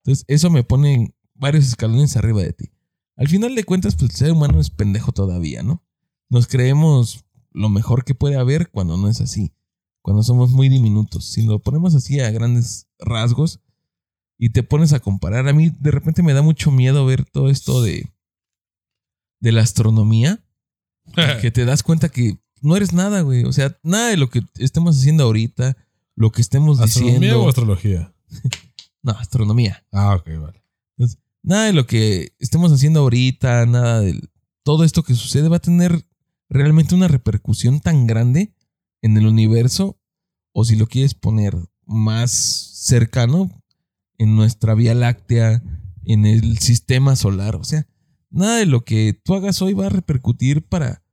[0.04, 2.72] Entonces, eso me pone varios escalones arriba de ti.
[3.16, 5.84] Al final de cuentas, pues el ser humano es pendejo todavía, ¿no?
[6.30, 9.54] Nos creemos lo mejor que puede haber cuando no es así,
[10.02, 11.26] cuando somos muy diminutos.
[11.26, 13.60] Si lo ponemos así a grandes rasgos
[14.38, 17.50] y te pones a comparar, a mí de repente me da mucho miedo ver todo
[17.50, 18.12] esto de,
[19.39, 20.43] de la astronomía,
[21.41, 23.43] que te das cuenta que no eres nada, güey.
[23.43, 25.77] O sea, nada de lo que estemos haciendo ahorita,
[26.15, 27.43] lo que estemos ¿Astronomía diciendo.
[27.43, 28.13] o astrología?
[29.03, 29.83] no, astronomía.
[29.91, 30.63] Ah, ok, vale.
[30.97, 34.19] Entonces, nada de lo que estemos haciendo ahorita, nada de
[34.63, 36.03] todo esto que sucede va a tener
[36.49, 38.53] realmente una repercusión tan grande
[39.01, 39.99] en el universo,
[40.53, 43.51] o si lo quieres poner más cercano,
[44.17, 45.61] en nuestra Vía Láctea,
[46.03, 47.55] en el sistema solar.
[47.55, 47.85] O sea,
[48.30, 51.03] nada de lo que tú hagas hoy va a repercutir para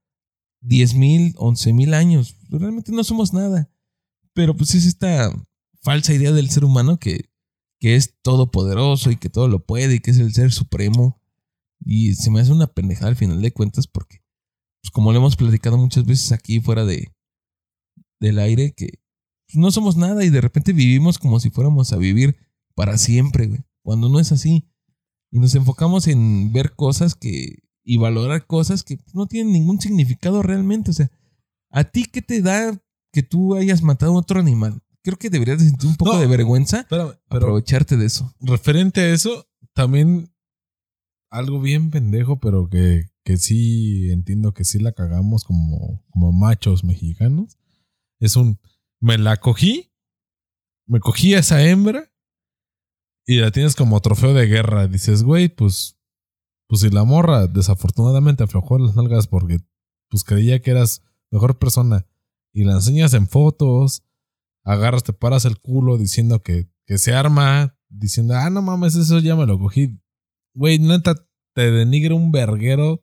[0.61, 2.37] 10 mil, 11 mil años.
[2.49, 3.71] Realmente no somos nada.
[4.33, 5.31] Pero pues es esta
[5.83, 7.31] falsa idea del ser humano que
[7.85, 11.21] que es todopoderoso y que todo lo puede y que es el ser supremo.
[11.85, 14.23] Y se me hace una pendejada al final de cuentas porque,
[14.81, 17.13] pues como lo hemos platicado muchas veces aquí fuera de
[18.21, 19.03] del aire, que
[19.47, 22.39] pues, no somos nada y de repente vivimos como si fuéramos a vivir
[22.75, 23.65] para siempre, güey.
[23.83, 24.67] Cuando no es así.
[25.35, 30.43] Y nos enfocamos en ver cosas que y valorar cosas que no tienen ningún significado
[30.45, 30.93] realmente.
[30.93, 31.11] O sea,
[31.71, 32.81] ¿a ti qué te da
[33.13, 34.81] que tú hayas matado a otro animal?
[35.03, 38.35] creo que deberías de sentir un poco No, de vergüenza Espérame, pero aprovecharte de eso.
[38.41, 40.33] referente a eso, también
[41.31, 46.85] algo bien pendejo, pero que, que sí entiendo que sí la cagamos como, como machos
[46.85, 47.59] mexicanos.
[48.19, 48.59] Es un,
[48.99, 49.93] me la cogí,
[50.87, 52.11] me cogí a esa hembra
[53.27, 54.87] y la tienes como trofeo de guerra.
[54.87, 55.99] Dices, güey, pues,
[56.69, 59.59] pues si la morra desafortunadamente aflojó las nalgas porque
[60.09, 62.07] pues creía que eras mejor persona
[62.53, 64.05] y la enseñas en fotos,
[64.65, 69.19] agarras, te paras el culo diciendo que, que se arma, diciendo, ah, no mames, eso
[69.19, 70.01] ya me lo cogí.
[70.55, 71.15] Güey, neta,
[71.55, 73.03] te denigra un verguero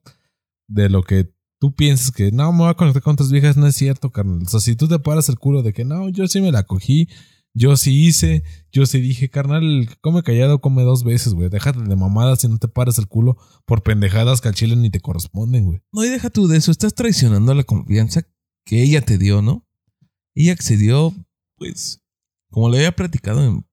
[0.68, 3.68] de lo que tú piensas que no me voy a conectar con otras viejas, no
[3.68, 4.44] es cierto, carnal.
[4.44, 6.64] O sea, si tú te paras el culo de que no, yo sí me la
[6.64, 7.08] cogí,
[7.54, 11.50] yo sí hice, yo sí dije, carnal, come callado come dos veces, güey.
[11.50, 14.90] Déjate de mamadas si no te paras el culo por pendejadas que al chile ni
[14.90, 15.82] te corresponden, güey.
[15.92, 18.24] No, y deja tú de eso, estás traicionando la confianza
[18.66, 19.68] que ella te dio, ¿no?
[20.34, 21.14] Ella accedió,
[21.58, 22.02] pues,
[22.50, 23.66] como le había platicado en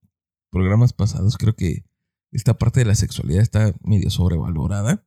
[0.51, 1.85] programas pasados, creo que
[2.31, 5.05] esta parte de la sexualidad está medio sobrevalorada.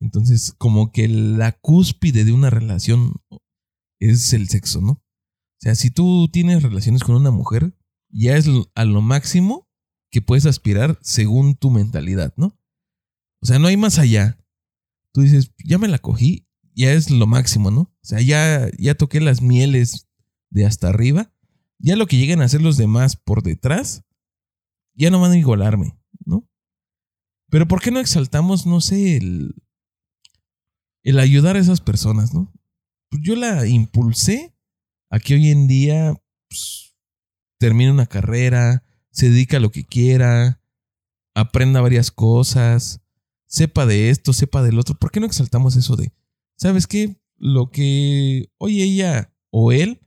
[0.00, 3.14] Entonces, como que la cúspide de una relación
[3.98, 4.92] es el sexo, ¿no?
[4.92, 7.75] O sea, si tú tienes relaciones con una mujer,
[8.16, 9.68] ya es a lo máximo
[10.10, 12.58] que puedes aspirar según tu mentalidad, ¿no?
[13.42, 14.38] O sea, no hay más allá.
[15.12, 17.80] Tú dices, ya me la cogí, ya es lo máximo, ¿no?
[17.80, 20.08] O sea, ya, ya toqué las mieles
[20.50, 21.32] de hasta arriba.
[21.78, 24.04] Ya lo que lleguen a hacer los demás por detrás,
[24.94, 26.48] ya no van a igualarme, ¿no?
[27.50, 29.54] Pero ¿por qué no exaltamos, no sé, el,
[31.02, 32.52] el ayudar a esas personas, ¿no?
[33.10, 34.56] Pues yo la impulsé
[35.10, 36.85] a que hoy en día pues,
[37.58, 40.60] termine una carrera, se dedica a lo que quiera,
[41.34, 43.00] aprenda varias cosas,
[43.46, 44.94] sepa de esto, sepa del otro.
[44.94, 46.12] ¿Por qué no exaltamos eso de,
[46.56, 47.20] ¿sabes qué?
[47.36, 50.00] Lo que hoy ella o él,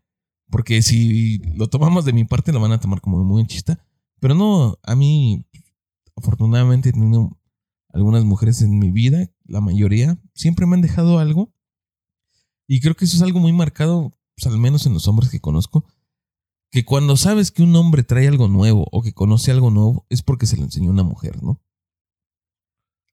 [0.50, 3.86] porque si lo tomamos de mi parte lo van a tomar como muy chista,
[4.20, 5.46] Pero no, a mí,
[6.18, 7.40] afortunadamente he tenido
[7.94, 11.54] algunas mujeres en mi vida, la mayoría, siempre me han dejado algo.
[12.68, 15.40] Y creo que eso es algo muy marcado, pues, al menos en los hombres que
[15.40, 15.86] conozco,
[16.72, 20.22] que cuando sabes que un hombre trae algo nuevo o que conoce algo nuevo, es
[20.22, 21.62] porque se lo enseñó una mujer, ¿no?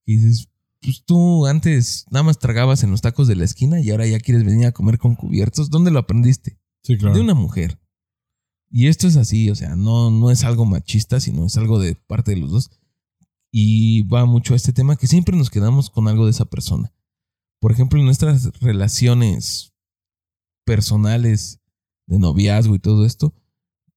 [0.05, 0.49] Y dices,
[0.81, 4.21] pues tú antes nada más tragabas en los tacos de la esquina y ahora ya
[4.21, 5.71] quieres venir a comer con cubiertos.
[5.71, 6.59] ¿Dónde lo aprendiste?
[6.83, 7.15] Sí, claro.
[7.15, 7.81] De una mujer.
[8.71, 11.95] Y esto es así, o sea, no, no es algo machista, sino es algo de
[11.95, 12.71] parte de los dos.
[13.51, 16.93] Y va mucho a este tema que siempre nos quedamos con algo de esa persona.
[17.59, 19.73] Por ejemplo, en nuestras relaciones
[20.65, 21.61] personales,
[22.07, 23.33] de noviazgo y todo esto,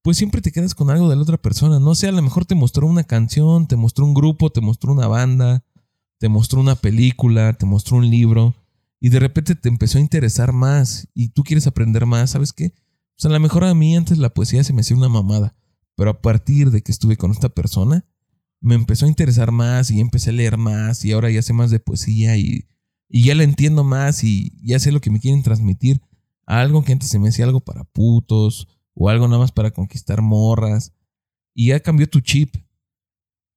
[0.10, 1.80] pues siempre te quedas con algo de la otra persona.
[1.80, 4.92] No sé, a lo mejor te mostró una canción, te mostró un grupo, te mostró
[4.92, 5.64] una banda,
[6.18, 8.56] te mostró una película, te mostró un libro,
[9.00, 12.74] y de repente te empezó a interesar más y tú quieres aprender más, ¿sabes qué?
[12.74, 15.56] O sea, a lo mejor a mí antes la poesía se me hacía una mamada,
[15.94, 18.04] pero a partir de que estuve con esta persona,
[18.62, 21.70] me empezó a interesar más y empecé a leer más y ahora ya sé más
[21.70, 22.66] de poesía y,
[23.08, 26.02] y ya la entiendo más y ya sé lo que me quieren transmitir.
[26.48, 28.68] Algo que antes se me hacía algo para putos
[29.00, 30.94] o algo nada más para conquistar morras.
[31.56, 32.54] Y ya cambió tu chip.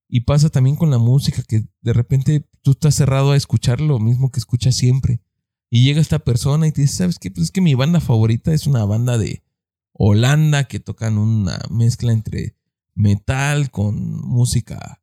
[0.07, 3.99] Y pasa también con la música, que de repente tú estás cerrado a escuchar lo
[3.99, 5.21] mismo que escuchas siempre.
[5.69, 7.29] Y llega esta persona y te dice, ¿sabes qué?
[7.29, 9.43] Pues es que mi banda favorita es una banda de
[9.91, 12.55] Holanda que tocan una mezcla entre
[12.95, 15.01] metal con música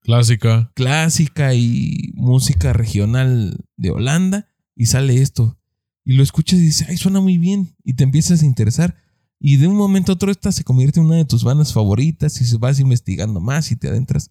[0.00, 0.72] Clásica.
[0.74, 5.58] clásica y música regional de Holanda y sale esto.
[6.04, 7.76] Y lo escuchas y dices, ay, suena muy bien.
[7.84, 9.01] Y te empiezas a interesar.
[9.44, 12.40] Y de un momento a otro esta se convierte en una de tus bandas favoritas
[12.40, 14.30] y vas investigando más y te adentras.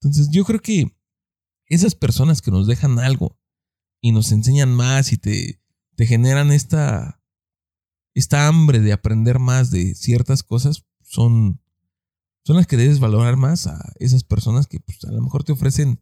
[0.00, 0.96] Entonces yo creo que
[1.66, 3.38] esas personas que nos dejan algo
[4.00, 5.60] y nos enseñan más y te,
[5.94, 7.22] te generan esta,
[8.14, 11.60] esta hambre de aprender más de ciertas cosas son,
[12.42, 15.52] son las que debes valorar más a esas personas que pues, a lo mejor te
[15.52, 16.00] ofrecen,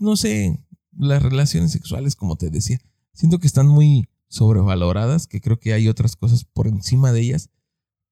[0.00, 0.66] no sé,
[0.98, 2.80] las relaciones sexuales, como te decía.
[3.12, 7.50] Siento que están muy sobrevaloradas, que creo que hay otras cosas por encima de ellas,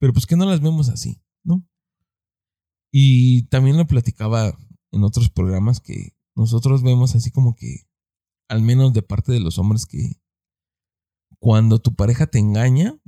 [0.02, 1.64] pero pues que no las vemos así, ¿no?
[2.92, 4.58] Y también lo platicaba
[4.90, 7.86] en otros programas que nosotros vemos así como que,
[8.48, 10.20] al menos de parte de los hombres, que
[11.38, 13.00] cuando tu pareja te engaña,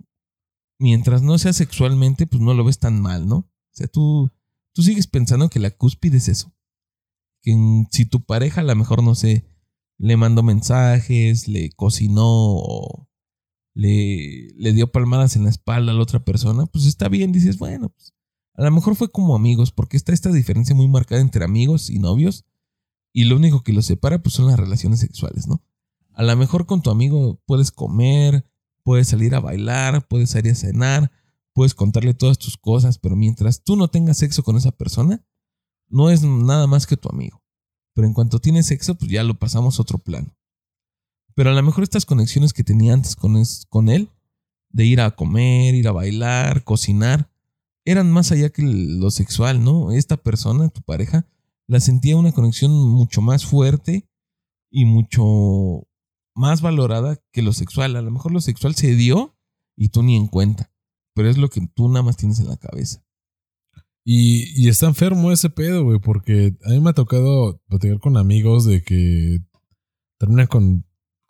[0.79, 3.39] mientras no sea sexualmente, pues no lo ves tan mal, ¿no?
[3.39, 4.31] O sea, tú,
[4.73, 6.55] tú sigues pensando que la cúspide es eso.
[7.43, 7.57] Que
[7.91, 9.51] si tu pareja a lo mejor, no sé,
[9.99, 13.09] le mandó mensajes, le cocinó
[13.75, 17.59] le, le dio palmadas en la espalda a la otra persona, pues está bien, dices,
[17.59, 18.15] bueno, pues
[18.55, 21.99] a lo mejor fue como amigos, porque está esta diferencia muy marcada entre amigos y
[21.99, 22.45] novios,
[23.13, 25.63] y lo único que los separa pues son las relaciones sexuales, ¿no?
[26.13, 28.49] A lo mejor con tu amigo puedes comer,
[28.85, 31.11] puedes salir a bailar, puedes salir a cenar,
[31.53, 35.25] puedes contarle todas tus cosas, pero mientras tú no tengas sexo con esa persona,
[35.89, 37.43] no es nada más que tu amigo.
[37.95, 40.37] Pero en cuanto tienes sexo, pues ya lo pasamos a otro plano.
[41.35, 44.09] Pero a lo mejor estas conexiones que tenía antes con, con él,
[44.71, 47.31] de ir a comer, ir a bailar, cocinar,
[47.85, 49.93] eran más allá que lo sexual, ¿no?
[49.93, 51.27] Esta persona, tu pareja,
[51.67, 54.09] la sentía una conexión mucho más fuerte
[54.71, 55.87] y mucho
[56.35, 57.97] más valorada que lo sexual.
[57.97, 59.37] A lo mejor lo sexual se dio
[59.77, 60.73] y tú ni en cuenta,
[61.15, 63.05] pero es lo que tú nada más tienes en la cabeza.
[64.05, 68.17] Y, y está enfermo ese pedo, güey, porque a mí me ha tocado platicar con
[68.17, 69.39] amigos de que
[70.19, 70.85] terminan con,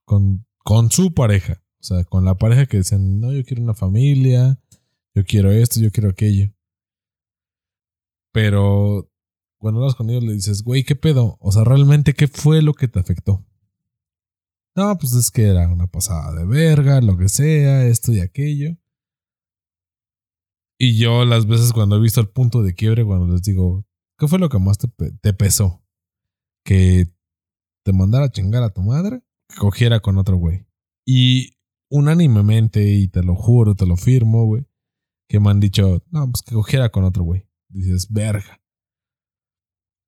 [0.04, 1.62] con, con su pareja.
[1.80, 4.58] O sea, con la pareja que dicen, no, yo quiero una familia,
[5.14, 6.52] yo quiero esto, yo quiero aquello.
[8.32, 9.10] Pero
[9.58, 11.36] cuando hablas con ellos le dices, güey, ¿qué pedo?
[11.40, 13.44] O sea, realmente, ¿qué fue lo que te afectó?
[14.76, 18.76] No, pues es que era una pasada de verga, lo que sea, esto y aquello.
[20.78, 23.86] Y yo las veces cuando he visto el punto de quiebre, cuando les digo,
[24.18, 24.88] ¿qué fue lo que más te,
[25.20, 25.84] te pesó?
[26.64, 27.12] Que
[27.84, 29.22] te mandara a chingar a tu madre,
[29.56, 30.66] cogiera con otro güey.
[31.06, 31.56] Y
[31.90, 34.66] unánimemente, y te lo juro, te lo firmo, güey,
[35.28, 37.48] que me han dicho, no, pues que cogiera con otro güey.
[37.68, 38.60] Dices, verga.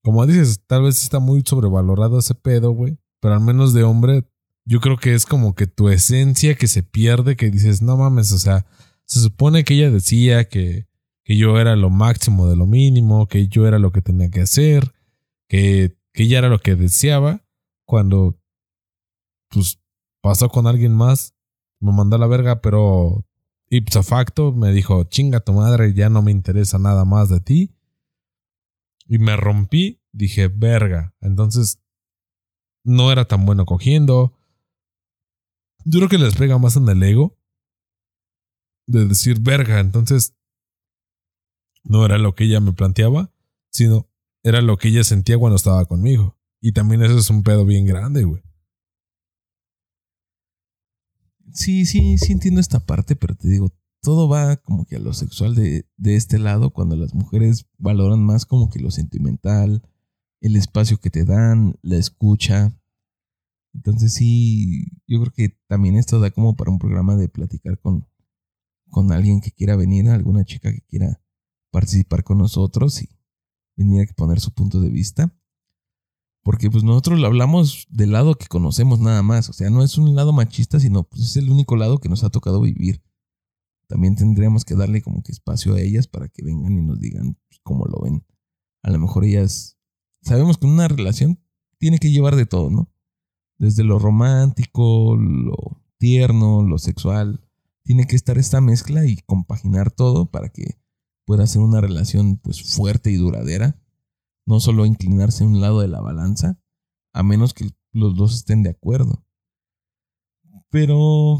[0.02, 4.24] Como dices, tal vez está muy sobrevalorado ese pedo, güey, pero al menos de hombre,
[4.64, 8.32] yo creo que es como que tu esencia que se pierde, que dices, no mames,
[8.32, 8.66] o sea,
[9.04, 10.86] se supone que ella decía que,
[11.24, 14.42] que yo era lo máximo de lo mínimo, que yo era lo que tenía que
[14.42, 14.92] hacer,
[15.48, 17.44] que, que ella era lo que deseaba,
[17.84, 18.40] cuando
[19.50, 19.80] pues
[20.20, 21.34] pasó con alguien más,
[21.80, 23.24] me mandó a la verga, pero
[23.68, 27.74] ipso facto me dijo, chinga tu madre, ya no me interesa nada más de ti.
[29.08, 31.14] Y me rompí, dije, verga.
[31.20, 31.80] Entonces,
[32.82, 34.32] no era tan bueno cogiendo.
[35.84, 37.38] Yo creo que les pega más en el ego
[38.86, 39.78] de decir verga.
[39.78, 40.34] Entonces,
[41.84, 43.30] no era lo que ella me planteaba.
[43.70, 44.08] sino
[44.42, 46.38] era lo que ella sentía cuando estaba conmigo.
[46.60, 48.42] Y también eso es un pedo bien grande, güey.
[51.56, 55.14] Sí, sí, sí entiendo esta parte, pero te digo, todo va como que a lo
[55.14, 59.82] sexual de, de este lado, cuando las mujeres valoran más como que lo sentimental,
[60.42, 62.78] el espacio que te dan, la escucha.
[63.72, 68.06] Entonces sí, yo creo que también esto da como para un programa de platicar con,
[68.90, 71.22] con alguien que quiera venir, alguna chica que quiera
[71.70, 73.08] participar con nosotros y
[73.76, 75.34] venir a exponer su punto de vista.
[76.46, 79.50] Porque pues nosotros lo hablamos del lado que conocemos nada más.
[79.50, 82.22] O sea, no es un lado machista, sino pues es el único lado que nos
[82.22, 83.02] ha tocado vivir.
[83.88, 87.36] También tendríamos que darle como que espacio a ellas para que vengan y nos digan
[87.48, 88.24] pues, cómo lo ven.
[88.84, 89.76] A lo mejor ellas...
[90.22, 91.40] Sabemos que una relación
[91.78, 92.92] tiene que llevar de todo, ¿no?
[93.58, 97.44] Desde lo romántico, lo tierno, lo sexual.
[97.82, 100.78] Tiene que estar esta mezcla y compaginar todo para que
[101.24, 103.80] pueda ser una relación pues fuerte y duradera
[104.46, 106.58] no solo inclinarse a un lado de la balanza,
[107.12, 109.24] a menos que los dos estén de acuerdo.
[110.70, 111.38] Pero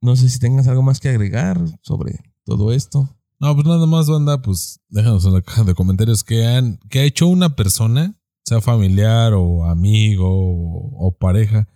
[0.00, 3.08] no sé si tengas algo más que agregar sobre todo esto.
[3.40, 7.00] No, pues nada más, banda, pues déjanos en la caja de comentarios que han, que
[7.00, 11.68] ha hecho una persona, sea familiar o amigo o, pareja,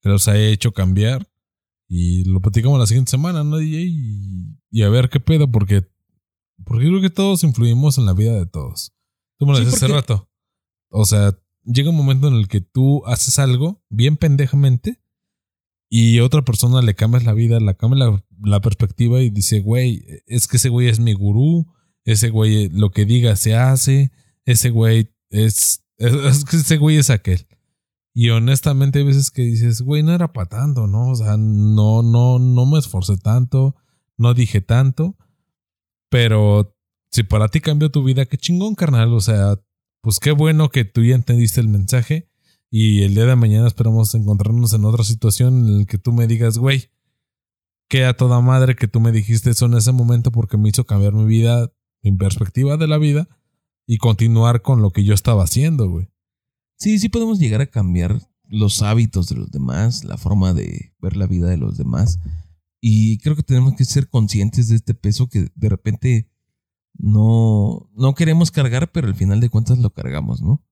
[0.00, 1.26] que los haya hecho cambiar.
[1.88, 5.88] Y lo platicamos la siguiente semana, ¿no, Y, y a ver qué pedo, porque,
[6.64, 8.92] porque creo que todos influimos en la vida de todos.
[9.40, 10.28] Tú me lo hace rato.
[10.90, 11.34] O sea,
[11.64, 15.00] llega un momento en el que tú haces algo bien pendejamente
[15.88, 20.46] y otra persona le cambias la vida, le cambia la, perspectiva y dice, güey, es
[20.46, 21.72] que ese güey es mi gurú,
[22.04, 24.12] ese güey lo que diga se hace,
[24.44, 27.46] ese güey es, es, que ese güey es aquel.
[28.12, 31.12] Y honestamente hay veces que dices, güey, no era para tanto, ¿no?
[31.12, 33.74] O sea, no, no, no me esforcé tanto,
[34.18, 35.16] no dije tanto,
[36.10, 36.76] pero
[37.10, 39.12] si para ti cambió tu vida, qué chingón, carnal.
[39.12, 39.60] O sea,
[40.00, 42.28] pues qué bueno que tú ya entendiste el mensaje
[42.70, 46.26] y el día de mañana esperamos encontrarnos en otra situación en la que tú me
[46.26, 46.90] digas, güey,
[47.88, 50.84] que a toda madre que tú me dijiste eso en ese momento porque me hizo
[50.84, 53.28] cambiar mi vida, mi perspectiva de la vida
[53.86, 56.08] y continuar con lo que yo estaba haciendo, güey.
[56.78, 61.16] Sí, sí podemos llegar a cambiar los hábitos de los demás, la forma de ver
[61.16, 62.20] la vida de los demás.
[62.80, 66.29] Y creo que tenemos que ser conscientes de este peso que de repente
[67.02, 70.62] no, no queremos cargar, pero al final de cuentas lo cargamos, ¿no?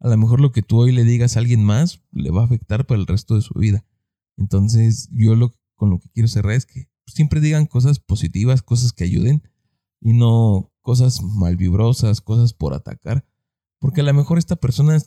[0.00, 2.44] A lo mejor lo que tú hoy le digas a alguien más le va a
[2.44, 3.84] afectar para el resto de su vida.
[4.36, 8.92] Entonces, yo lo, con lo que quiero cerrar es que siempre digan cosas positivas, cosas
[8.92, 9.42] que ayuden
[10.00, 13.24] y no cosas malvibrosas, cosas por atacar.
[13.78, 14.98] Porque a lo mejor esta persona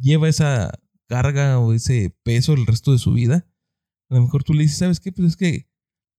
[0.00, 0.72] lleva esa
[1.06, 3.46] carga o ese peso el resto de su vida.
[4.08, 5.12] A lo mejor tú le dices, ¿sabes qué?
[5.12, 5.68] Pues es que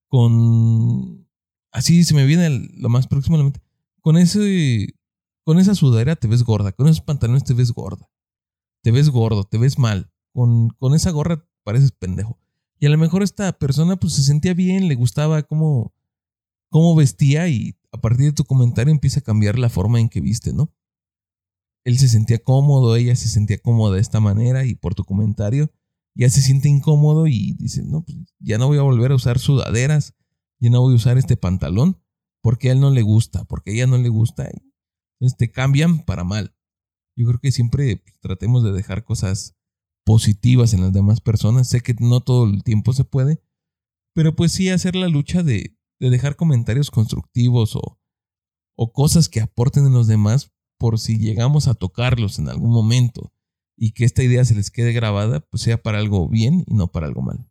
[0.08, 1.28] con
[1.72, 3.62] así se me viene lo más próximo a la mente.
[4.02, 4.94] Con ese,
[5.44, 8.10] con esa sudadera te ves gorda, con esos pantalones te ves gorda,
[8.82, 12.40] te ves gordo, te ves mal, con, con esa gorra pareces pendejo.
[12.80, 15.94] Y a lo mejor esta persona pues se sentía bien, le gustaba cómo,
[16.70, 20.22] cómo vestía y a partir de tu comentario empieza a cambiar la forma en que
[20.22, 20.74] viste, ¿no?
[21.84, 25.72] Él se sentía cómodo, ella se sentía cómoda de esta manera y por tu comentario
[26.14, 29.40] ya se siente incómodo y dice, no, pues ya no voy a volver a usar
[29.40, 30.14] sudaderas,
[30.62, 32.02] yo no voy a usar este pantalón
[32.44, 34.50] porque a él no le gusta, porque a ella no le gusta.
[35.20, 36.56] Entonces te cambian para mal.
[37.18, 39.58] Yo creo que siempre tratemos de dejar cosas
[40.06, 41.68] positivas en las demás personas.
[41.68, 43.44] Sé que no todo el tiempo se puede,
[44.14, 48.00] pero pues sí hacer la lucha de, dejar comentarios constructivos o,
[48.76, 53.32] o cosas que aporten en los demás por si llegamos a tocarlos en algún momento
[53.78, 56.92] y que esta idea se les quede grabada, pues sea para algo bien y no
[56.92, 57.51] para algo mal.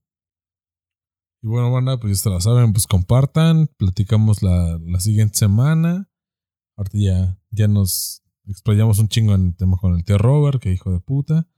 [1.43, 6.11] Y bueno, banda, pues ya la saben, pues compartan, platicamos la, la siguiente semana.
[6.77, 10.73] Ahorita ya, ya nos explayamos un chingo en el tema con el tío Robert, que
[10.73, 11.49] hijo de puta.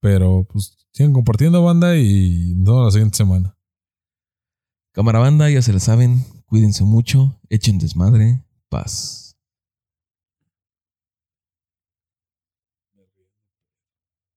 [0.00, 3.58] Pero pues sigan compartiendo, banda, y nos vemos la siguiente semana.
[4.92, 9.27] Cámara banda, ya se la saben, cuídense mucho, echen desmadre, paz.